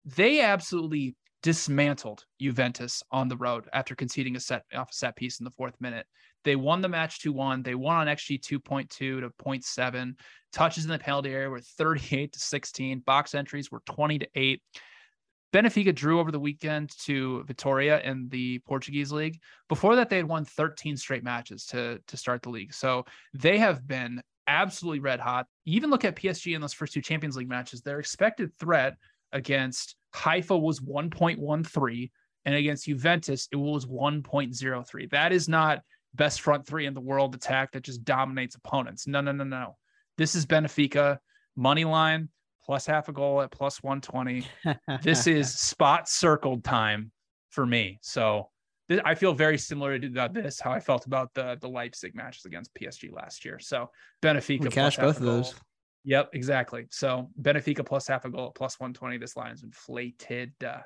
[0.05, 5.39] They absolutely dismantled Juventus on the road after conceding a set off a set piece
[5.39, 6.05] in the fourth minute.
[6.43, 7.63] They won the match 2-1.
[7.63, 10.13] They won on XG 2.2 to 0.7.
[10.53, 12.99] Touches in the penalty area were 38 to 16.
[12.99, 14.61] Box entries were 20 to 8.
[15.53, 19.39] Benfica drew over the weekend to Vitoria in the Portuguese league.
[19.69, 22.73] Before that, they had won 13 straight matches to, to start the league.
[22.73, 25.45] So they have been absolutely red hot.
[25.65, 27.81] even look at PSG in those first two Champions League matches.
[27.81, 28.95] Their expected threat
[29.31, 32.11] against Haifa was 1.13,
[32.45, 35.09] and against Juventus, it was 1.03.
[35.11, 35.81] That is not
[36.15, 39.07] best front three in the world attack that just dominates opponents.
[39.07, 39.77] No, no, no, no.
[40.17, 41.17] This is Benfica
[41.55, 42.29] money line
[42.63, 44.45] plus half a goal at plus 120.
[45.01, 47.11] this is spot circled time
[47.49, 47.97] for me.
[48.01, 48.49] So
[48.89, 52.45] th- I feel very similar to this, how I felt about the the Leipzig matches
[52.45, 53.59] against PSG last year.
[53.59, 53.89] So
[54.21, 55.55] Benfica we cash both of those.
[56.07, 56.87] Yep, exactly.
[56.89, 59.17] So Benfica plus half a goal plus 120.
[59.17, 60.53] This line is inflated.
[60.63, 60.79] Uh,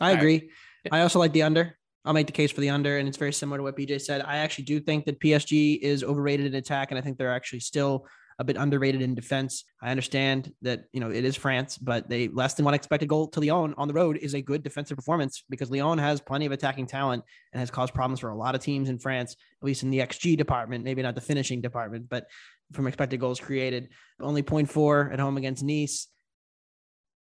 [0.00, 0.50] I agree.
[0.90, 0.98] Right.
[0.98, 1.76] I also like the under.
[2.06, 4.22] I'll make the case for the under, and it's very similar to what BJ said.
[4.22, 7.60] I actually do think that PSG is overrated in attack, and I think they're actually
[7.60, 8.06] still
[8.38, 9.64] a bit underrated in defense.
[9.82, 13.28] I understand that you know it is France, but they less than one expected goal
[13.28, 16.52] to Lyon on the road is a good defensive performance because Lyon has plenty of
[16.52, 17.22] attacking talent
[17.52, 19.98] and has caused problems for a lot of teams in France, at least in the
[19.98, 22.24] XG department, maybe not the finishing department, but
[22.72, 23.88] from expected goals created.
[24.20, 26.08] Only 0.4 at home against Nice.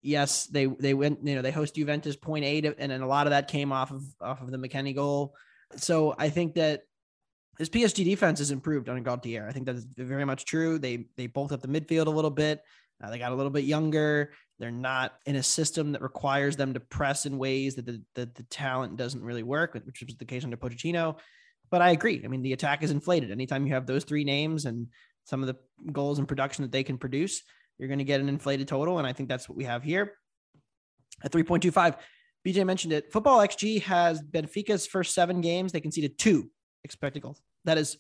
[0.01, 3.31] Yes, they they went, you know, they host Juventus 0.8, and then a lot of
[3.31, 5.33] that came off of off of the McKennie goal.
[5.75, 6.83] So I think that
[7.57, 9.47] his PSG defense has improved under Galtier.
[9.47, 10.77] I think that is very much true.
[10.77, 12.61] They they both up the midfield a little bit.
[13.03, 14.31] Uh, they got a little bit younger.
[14.59, 18.33] They're not in a system that requires them to press in ways that the, that
[18.33, 21.17] the talent doesn't really work, which was the case under Pochettino.
[21.69, 22.21] But I agree.
[22.23, 23.29] I mean, the attack is inflated.
[23.29, 24.87] Anytime you have those three names and
[25.27, 27.43] some of the goals and production that they can produce,
[27.77, 28.97] you're going to get an inflated total.
[28.97, 30.13] And I think that's what we have here
[31.23, 31.97] at 3.25.
[32.45, 33.11] BJ mentioned it.
[33.11, 35.73] Football XG has Benfica's first seven games.
[35.73, 36.49] They conceded two
[36.85, 37.41] expected goals.
[37.65, 37.97] That is,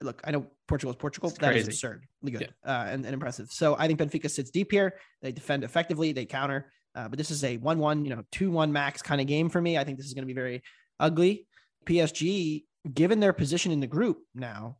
[0.00, 1.30] look, I know Portugal is Portugal.
[1.38, 2.80] That is absurdly good yeah.
[2.80, 3.50] uh, and, and, impressive.
[3.50, 4.94] So I think Benfica sits deep here.
[5.20, 6.12] They defend effectively.
[6.12, 6.72] They counter.
[6.94, 9.76] Uh, but this is a one-one, you know, two-one max kind of game for me.
[9.76, 10.62] I think this is going to be very
[10.98, 11.46] ugly.
[11.84, 14.78] PSG, given their position in the group now,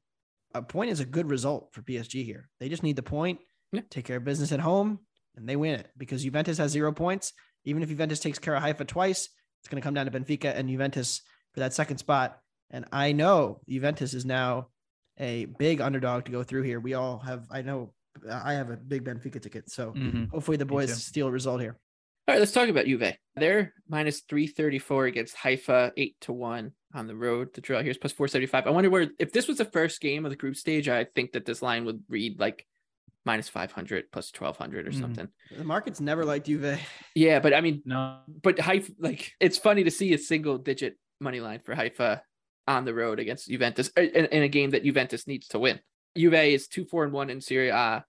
[0.55, 2.48] a point is a good result for PSG here.
[2.59, 3.40] They just need the point,
[3.72, 3.82] yeah.
[3.90, 5.01] take care of business at home,
[5.36, 7.32] and they win it because Juventus has zero points.
[7.64, 9.28] Even if Juventus takes care of Haifa twice,
[9.61, 11.20] it's going to come down to Benfica and Juventus
[11.53, 12.38] for that second spot.
[12.70, 14.68] And I know Juventus is now
[15.18, 16.80] a big underdog to go through here.
[16.80, 17.92] We all have, I know
[18.30, 19.70] I have a big Benfica ticket.
[19.70, 20.24] So mm-hmm.
[20.26, 21.76] hopefully the boys steal a result here.
[22.31, 23.16] All right, let's talk about Juve.
[23.35, 27.53] They're minus 334 against Haifa, 8 to 1 on the road.
[27.53, 28.68] The draw here is plus 475.
[28.68, 31.33] I wonder where, if this was the first game of the group stage, I think
[31.33, 32.68] that this line would read like
[33.26, 35.01] minus 500 plus 1200 or mm.
[35.01, 35.28] something.
[35.59, 36.78] The market's never liked Juve.
[37.16, 40.99] Yeah, but I mean, no, but Haifa, like, it's funny to see a single digit
[41.18, 42.22] money line for Haifa
[42.68, 45.81] on the road against Juventus uh, in, in a game that Juventus needs to win.
[46.16, 48.05] Juve is two, four, and one in Serie A.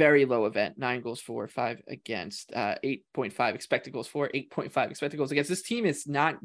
[0.00, 5.16] Very low event, nine goals for, five against, uh, 8.5 expected goals for, 8.5 expected
[5.16, 5.50] goals against.
[5.50, 6.36] This team is not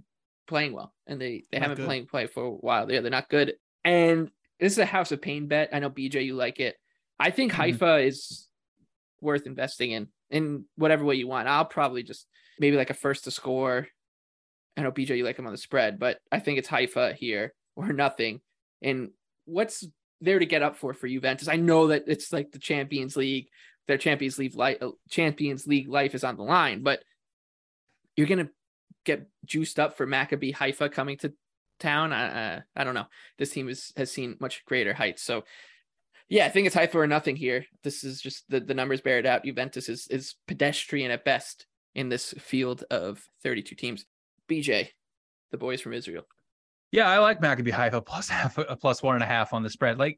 [0.48, 1.86] playing well, and they, they not haven't good.
[1.86, 2.92] playing play for a while.
[2.92, 3.54] Yeah, they're not good.
[3.84, 4.30] And
[4.60, 5.70] this is a house of pain bet.
[5.74, 6.76] I know BJ, you like it.
[7.20, 7.62] I think mm-hmm.
[7.62, 8.48] Haifa is
[9.22, 11.48] worth investing in in whatever way you want.
[11.48, 12.28] I'll probably just
[12.60, 13.88] maybe like a first to score
[14.78, 17.54] I know BJ, you like him on the spread, but I think it's Haifa here
[17.76, 18.42] or nothing.
[18.82, 19.12] And
[19.46, 19.86] what's
[20.22, 21.48] there to get up for for Juventus?
[21.48, 23.48] I know that it's like the Champions League,
[23.88, 27.04] their Champions League life, uh, Champions League life is on the line, but
[28.16, 28.50] you're gonna
[29.06, 31.34] get juiced up for Maccabi Haifa coming to
[31.80, 32.14] town.
[32.14, 33.08] I, uh, I don't know.
[33.38, 35.24] This team is, has seen much greater heights.
[35.24, 35.44] So,
[36.28, 37.66] yeah, I think it's Haifa or nothing here.
[37.84, 39.46] This is just the, the numbers bear it out.
[39.46, 44.06] Juventus is is pedestrian at best in this field of 32 teams.
[44.50, 44.90] BJ,
[45.52, 46.24] the boys from Israel.
[46.96, 49.70] Yeah, I like Maccabi Haifa plus half a plus one and a half on the
[49.70, 50.00] spread.
[50.00, 50.18] Like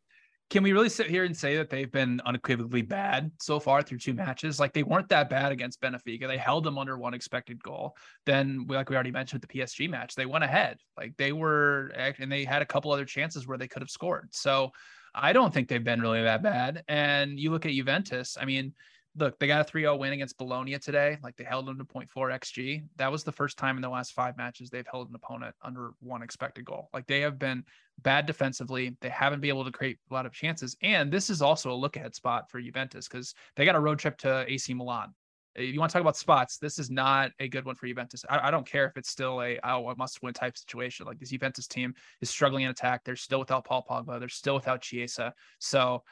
[0.49, 3.97] can we really sit here and say that they've been unequivocally bad so far through
[3.97, 4.59] two matches?
[4.59, 6.27] Like they weren't that bad against Benfica.
[6.27, 7.97] They held them under one expected goal.
[8.25, 10.77] Then, like we already mentioned the PSG match, they went ahead.
[10.95, 14.29] Like they were, and they had a couple other chances where they could have scored.
[14.31, 14.71] So
[15.13, 16.83] I don't think they've been really that bad.
[16.87, 18.73] And you look at Juventus, I mean,
[19.17, 21.17] look, they got a 3 0 win against Bologna today.
[21.23, 22.83] Like they held them to 0.4 XG.
[22.97, 25.91] That was the first time in the last five matches they've held an opponent under
[25.99, 26.89] one expected goal.
[26.93, 27.63] Like they have been
[27.99, 28.95] bad defensively.
[29.01, 30.77] They haven't been able to create a lot of chances.
[30.81, 33.99] And this is also a look ahead spot for Juventus because they got a road
[33.99, 35.13] trip to AC Milan.
[35.55, 38.23] If you want to talk about spots, this is not a good one for Juventus.
[38.29, 41.07] I, I don't care if it's still a oh, must win type situation.
[41.07, 43.03] Like this Juventus team is struggling in attack.
[43.03, 44.19] They're still without Paul Pogba.
[44.19, 45.33] They're still without Chiesa.
[45.57, 46.03] So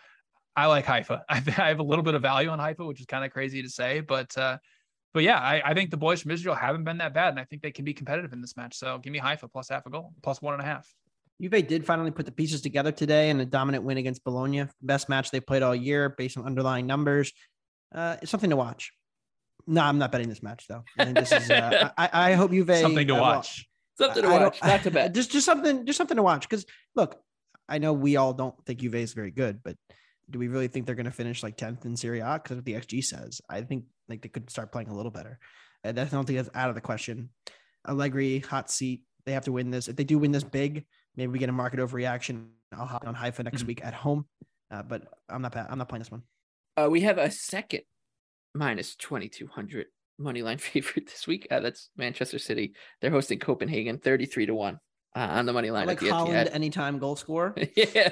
[0.56, 1.24] I like Haifa.
[1.30, 3.62] I, I have a little bit of value on Haifa, which is kind of crazy
[3.62, 4.58] to say, but uh,
[5.14, 7.46] but yeah, I, I think the boys from Israel haven't been that bad, and I
[7.46, 8.76] think they can be competitive in this match.
[8.76, 10.94] So give me Haifa plus half a goal, plus one and a half.
[11.42, 14.68] Juve did finally put the pieces together today in a dominant win against Bologna.
[14.82, 17.34] Best match they played all year based on underlying numbers.
[17.94, 18.92] Uh, it's something to watch.
[19.68, 20.84] No, I'm not betting this match though.
[21.00, 21.50] I this is.
[21.50, 23.68] Uh, I, I hope Juve something to uh, watch.
[23.98, 25.14] Something to watch, not to bet.
[25.14, 26.48] Just just something just something to watch.
[26.48, 27.20] Because look,
[27.68, 29.76] I know we all don't think Juve is very good, but
[30.30, 32.40] do we really think they're going to finish like 10th in Serie A?
[32.42, 35.40] Because what the XG says, I think like they could start playing a little better.
[35.84, 37.30] I don't think that's out of the question.
[37.88, 39.04] Allegri, hot seat.
[39.26, 39.88] They have to win this.
[39.88, 42.48] If they do win this big, maybe we get a market overreaction.
[42.74, 43.68] I'll hop on Haifa next mm-hmm.
[43.68, 44.26] week at home,
[44.72, 45.56] uh, but I'm not.
[45.56, 46.24] I'm not playing this one.
[46.76, 47.82] Uh, we have a second
[48.54, 51.48] minus 2200 money line favorite this week.
[51.52, 52.74] Uh, that's Manchester City.
[53.02, 54.80] They're hosting Copenhagen, 33 to one
[55.16, 55.84] uh, on the money line.
[55.84, 57.56] I like at the Haaland anytime goal score.
[57.76, 58.10] yeah.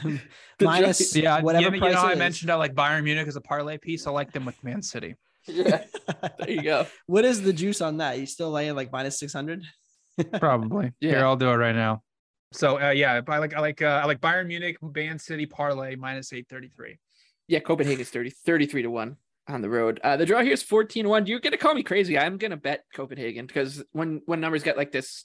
[0.60, 2.18] Minus yeah, whatever you, price you know, I is.
[2.18, 4.06] mentioned I like Bayern Munich as a parlay piece.
[4.06, 5.16] I like them with Man City.
[5.46, 5.84] yeah.
[6.38, 6.86] There you go.
[7.06, 8.18] what is the juice on that?
[8.18, 9.62] You still laying like minus 600?
[10.38, 10.92] Probably.
[11.00, 11.10] Yeah.
[11.10, 12.02] Here, I'll do it right now.
[12.52, 15.96] So uh, yeah, I like I like uh, I like Bayern Munich, Man City parlay
[15.96, 16.98] minus eight thirty three.
[17.48, 19.16] Yeah, Copenhagen's 30, 33 to 1
[19.48, 20.00] on the road.
[20.02, 21.26] Uh, the draw here is 14 to 1.
[21.26, 22.18] You're going to call me crazy.
[22.18, 25.24] I'm going to bet Copenhagen because when when numbers get like this,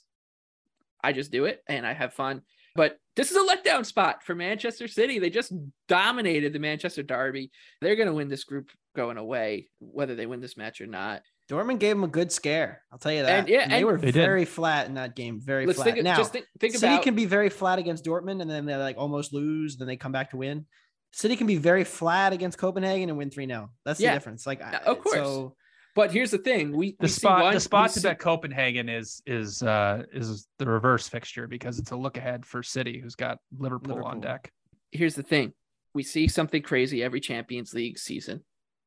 [1.02, 2.42] I just do it and I have fun.
[2.74, 5.18] But this is a letdown spot for Manchester City.
[5.18, 5.52] They just
[5.88, 7.50] dominated the Manchester Derby.
[7.82, 11.22] They're going to win this group going away, whether they win this match or not.
[11.50, 12.82] Dortmund gave them a good scare.
[12.90, 13.40] I'll tell you that.
[13.40, 14.14] And, yeah, they were They did.
[14.14, 15.38] very flat in that game.
[15.44, 15.92] Very Let's flat.
[15.94, 18.64] think, now, just think, think City about can be very flat against Dortmund and then
[18.64, 20.64] they like almost lose, then they come back to win.
[21.12, 23.70] City can be very flat against Copenhagen and win 3 0.
[23.84, 24.14] That's the Yeah.
[24.14, 24.46] difference.
[24.46, 25.16] Like, of course.
[25.16, 25.56] So,
[25.94, 28.18] But here's the thing: we The we see spot one- the spot to see- bet
[28.18, 32.98] Copenhagen is is uh is the reverse fixture because it's a look ahead for City,
[33.00, 34.50] who's got Liverpool, on deck.
[34.90, 35.52] Here's the thing:
[35.94, 38.44] we see something crazy every Champions League season.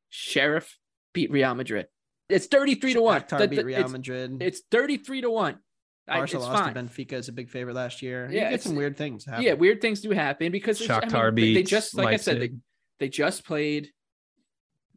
[0.09, 0.77] Sheriff
[1.13, 1.87] beat Real Madrid.
[2.29, 3.21] It's thirty-three to one.
[3.21, 4.37] Shakhtar The- beat Real it's, Madrid.
[4.41, 5.59] it's thirty-three to one.
[6.07, 6.73] I, it's Barca lost fine.
[6.73, 8.29] to Benfica as a big favorite last year.
[8.31, 9.25] Yeah, you get some weird things.
[9.25, 9.43] Happen.
[9.43, 12.17] Yeah, weird things do happen because it's- I Shakhtar mean, they- they just like I
[12.17, 12.51] said they,
[12.99, 13.91] they just played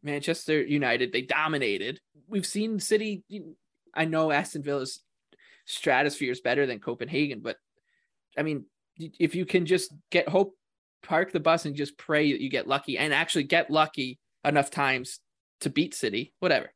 [0.02, 1.12] Manchester United.
[1.12, 2.00] They dominated.
[2.28, 3.22] We've seen City.
[3.94, 5.02] I know Aston Villa's
[5.66, 7.56] stratosphere is better than Copenhagen, but
[8.36, 8.64] I mean,
[8.96, 10.54] if you can just get hope,
[11.02, 14.70] park the bus and just pray that you get lucky and actually get lucky enough
[14.70, 15.20] times
[15.60, 16.72] to beat City, whatever.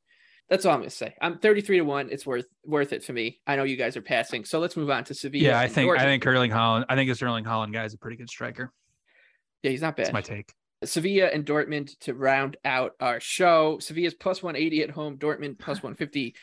[0.48, 1.14] That's all I'm gonna say.
[1.20, 2.08] I'm 33 to one.
[2.10, 3.40] It's worth worth it for me.
[3.46, 5.44] I know you guys are passing, so let's move on to Sevilla.
[5.44, 6.84] Yeah, I think I think Erling Haaland.
[6.88, 8.70] I think this Erling Haaland guy is a pretty good striker.
[9.62, 10.06] yeah, he's not bad.
[10.06, 10.52] That's my take.
[10.84, 13.78] Sevilla and Dortmund to round out our show.
[13.80, 16.34] Sevilla's plus 180 at home, Dortmund plus 150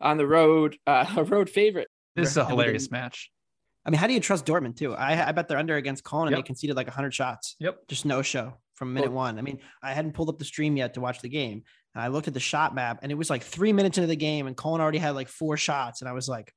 [0.00, 0.76] on the road.
[0.86, 1.88] Uh, a road favorite.
[2.16, 3.30] This is a Everton- hilarious match.
[3.86, 4.94] I mean, how do you trust Dortmund too?
[4.94, 6.44] I, I bet they're under against Cologne and Yep.
[6.44, 7.56] they conceded like 100 shots.
[7.58, 7.88] Yep.
[7.88, 9.38] Just no show from minute Well- one.
[9.38, 11.62] I mean, I hadn't pulled up the stream yet to watch the game.
[11.94, 14.14] And I looked at the shot map and it was like three minutes into the
[14.16, 16.02] game and Cologne already had like four shots.
[16.02, 16.52] And I was like,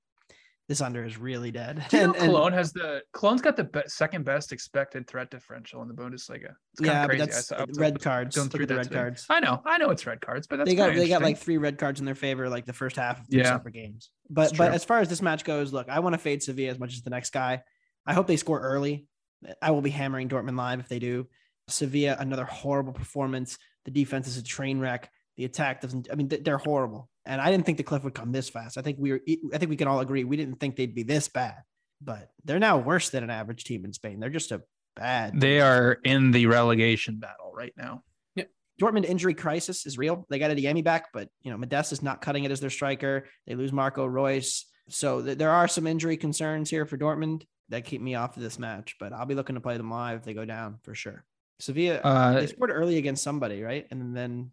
[0.70, 1.84] this under is really dead.
[1.90, 5.06] Do you know And- and- Cologne has the Cologne's got the be- second best expected
[5.08, 6.54] threat differential in the Bundesliga.
[6.74, 7.22] It's yeah, but crazy.
[7.24, 8.36] I that's saw- I was red going cards.
[8.36, 8.96] through Look at the red today.
[8.96, 9.26] cards.
[9.30, 11.58] I know, I know it's red cards, but that's they got they got like three
[11.58, 13.44] red cards in their favor like the first half of Yeah.
[13.46, 14.12] separate games.
[14.30, 16.80] But but as far as this match goes, look, I want to fade Sevilla as
[16.80, 17.64] much as the next guy.
[18.06, 19.08] I hope they score early.
[19.62, 21.28] I will be hammering Dortmund live if they do.
[21.68, 23.58] Sevilla, another horrible performance.
[23.86, 25.10] The defense is a train wreck.
[25.38, 26.08] The attack doesn't.
[26.12, 27.10] I mean, they're horrible.
[27.26, 28.78] And I didn't think the cliff would come this fast.
[28.78, 29.22] I think we were.
[29.54, 31.58] I think we can all agree we didn't think they'd be this bad.
[32.02, 34.20] But they're now worse than an average team in Spain.
[34.20, 34.64] They're just a
[34.96, 35.40] bad.
[35.40, 35.64] They team.
[35.64, 38.04] are in the relegation battle right now.
[38.82, 40.26] Dortmund injury crisis is real.
[40.30, 43.28] They got Adeyemi back, but you know Modeste is not cutting it as their striker.
[43.46, 47.86] They lose Marco Reus, so th- there are some injury concerns here for Dortmund that
[47.86, 48.96] keep me off of this match.
[49.00, 51.24] But I'll be looking to play them live if they go down for sure.
[51.60, 54.50] Sevilla Uh, they scored early against somebody, right, and then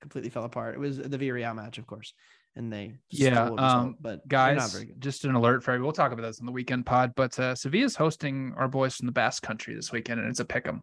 [0.00, 0.74] completely fell apart.
[0.74, 2.12] It was the Villarreal match, of course,
[2.54, 5.00] and they Yeah, stole a result, um, but they're not guys, very good.
[5.00, 5.84] just an alert for everyone.
[5.86, 9.06] We'll talk about this on the weekend pod, but uh, Sevilla's hosting our boys from
[9.06, 10.82] the Basque Country this weekend, and it's a pick 'em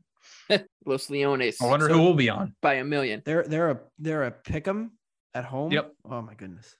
[0.86, 1.61] Los Leones.
[1.61, 2.55] I wonder So who will be on.
[2.61, 3.22] by a million.
[3.26, 4.89] They're they're a they're a pick'em
[5.34, 5.72] at home.
[5.72, 5.91] Yep.
[6.09, 6.76] Oh my goodness.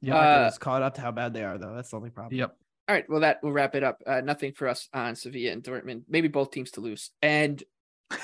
[0.00, 0.14] Yep.
[0.14, 1.74] Yeah, Uh, it's caught up to how bad they are though.
[1.74, 2.38] That's the only problem.
[2.38, 2.56] Yep.
[2.88, 4.02] All right, well that will wrap it up.
[4.06, 6.02] Uh, nothing for us on Sevilla and Dortmund.
[6.08, 7.10] Maybe both teams to lose.
[7.22, 7.62] And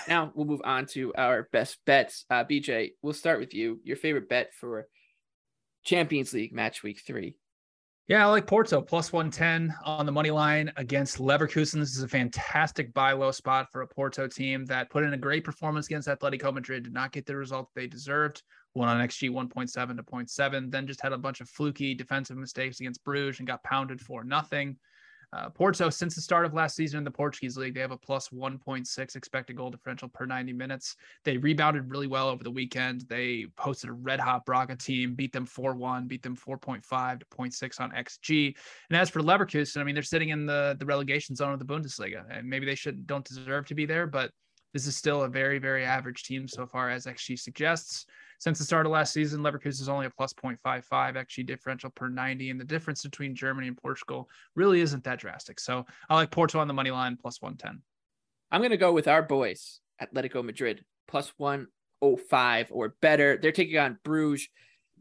[0.09, 2.25] now we'll move on to our best bets.
[2.31, 3.81] Uh, BJ, we'll start with you.
[3.85, 4.87] Your favorite bet for
[5.85, 7.37] Champions League match week three.
[8.09, 11.79] Yeah, I like Porto plus 110 on the money line against Leverkusen.
[11.79, 15.19] This is a fantastic buy low spot for a Porto team that put in a
[15.19, 18.43] great performance against Atletico Madrid, did not get the result they deserved.
[18.75, 22.81] Won on XG 1.7 to 0.7, then just had a bunch of fluky defensive mistakes
[22.81, 24.79] against Bruges and got pounded for nothing.
[25.33, 27.99] Uh, Porto, since the start of last season in the Portuguese league, they have a
[27.99, 30.97] plus 1.6 expected goal differential per 90 minutes.
[31.25, 33.03] They rebounded really well over the weekend.
[33.09, 37.27] They posted a red hot Braga team, beat them 4 1, beat them 4.5 to
[37.27, 38.57] 0.6 on XG.
[38.89, 41.67] And as for Leverkusen, I mean, they're sitting in the, the relegation zone of the
[41.67, 44.31] Bundesliga, and maybe they should don't deserve to be there, but
[44.73, 48.07] this is still a very, very average team so far, as XG suggests.
[48.39, 52.09] Since the start of last season, Leverkusen is only a plus 0.55 XG differential per
[52.09, 55.59] 90, and the difference between Germany and Portugal really isn't that drastic.
[55.59, 57.83] So I like Porto on the money line plus 110.
[58.51, 63.37] I'm going to go with our boys, Atletico Madrid, plus 105 or better.
[63.37, 64.49] They're taking on Bruges.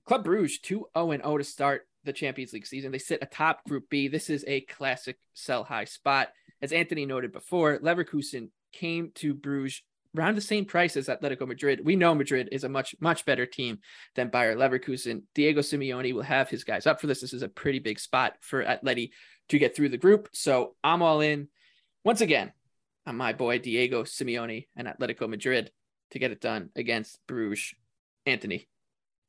[0.05, 2.91] Club Bruges 2 0 0 to start the Champions League season.
[2.91, 4.07] They sit atop Group B.
[4.07, 6.29] This is a classic sell high spot.
[6.61, 9.83] As Anthony noted before, Leverkusen came to Bruges
[10.15, 11.81] around the same price as Atletico Madrid.
[11.83, 13.79] We know Madrid is a much, much better team
[14.15, 15.23] than Bayer Leverkusen.
[15.33, 17.21] Diego Simeone will have his guys up for this.
[17.21, 19.11] This is a pretty big spot for Atleti
[19.49, 20.29] to get through the group.
[20.33, 21.47] So I'm all in.
[22.03, 22.51] Once again,
[23.05, 25.71] on my boy Diego Simeone and Atletico Madrid
[26.11, 27.73] to get it done against Bruges.
[28.27, 28.67] Anthony.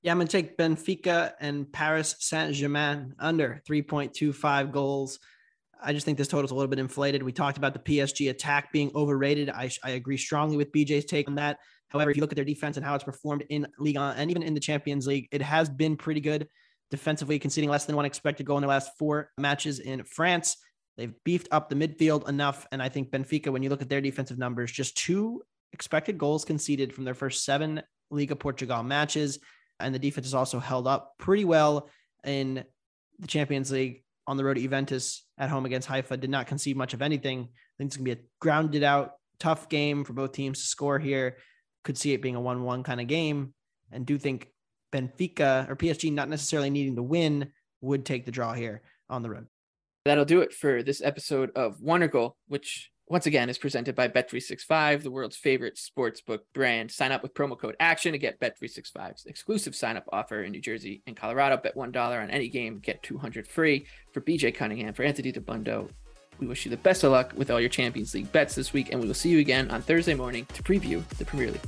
[0.02, 5.18] Yeah, I'm gonna take Benfica and Paris Saint Germain under 3.25 goals.
[5.82, 7.22] I just think this total is a little bit inflated.
[7.22, 9.50] We talked about the PSG attack being overrated.
[9.50, 11.58] I, I agree strongly with BJ's take on that.
[11.88, 14.30] However, if you look at their defense and how it's performed in Ligue 1 and
[14.30, 16.48] even in the Champions League, it has been pretty good
[16.90, 20.56] defensively, conceding less than one expected goal in their last four matches in France.
[20.96, 22.66] They've beefed up the midfield enough.
[22.72, 26.44] And I think Benfica, when you look at their defensive numbers, just two expected goals
[26.44, 29.38] conceded from their first seven Liga Portugal matches.
[29.80, 31.88] And the defense has also held up pretty well
[32.24, 32.64] in
[33.18, 36.18] the Champions League on the road to Juventus at home against Haifa.
[36.18, 37.40] Did not concede much of anything.
[37.40, 40.66] I think it's going to be a grounded out, tough game for both teams to
[40.68, 41.38] score here.
[41.82, 43.54] Could see it being a 1 1 kind of game.
[43.90, 44.48] And do think
[44.92, 47.50] Benfica or PSG, not necessarily needing to win,
[47.80, 49.46] would take the draw here on the road.
[50.04, 55.02] That'll do it for this episode of Wondergoal, which once again is presented by Bet365,
[55.02, 56.90] the world's favorite sportsbook brand.
[56.90, 60.60] Sign up with promo code ACTION to get Bet365's exclusive sign up offer in New
[60.60, 61.56] Jersey and Colorado.
[61.56, 63.86] Bet $1 on any game, get 200 free.
[64.12, 65.88] For BJ Cunningham, for Anthony Dabbundo,
[66.38, 68.92] we wish you the best of luck with all your Champions League bets this week,
[68.92, 71.60] and we will see you again on Thursday morning to preview the Premier League.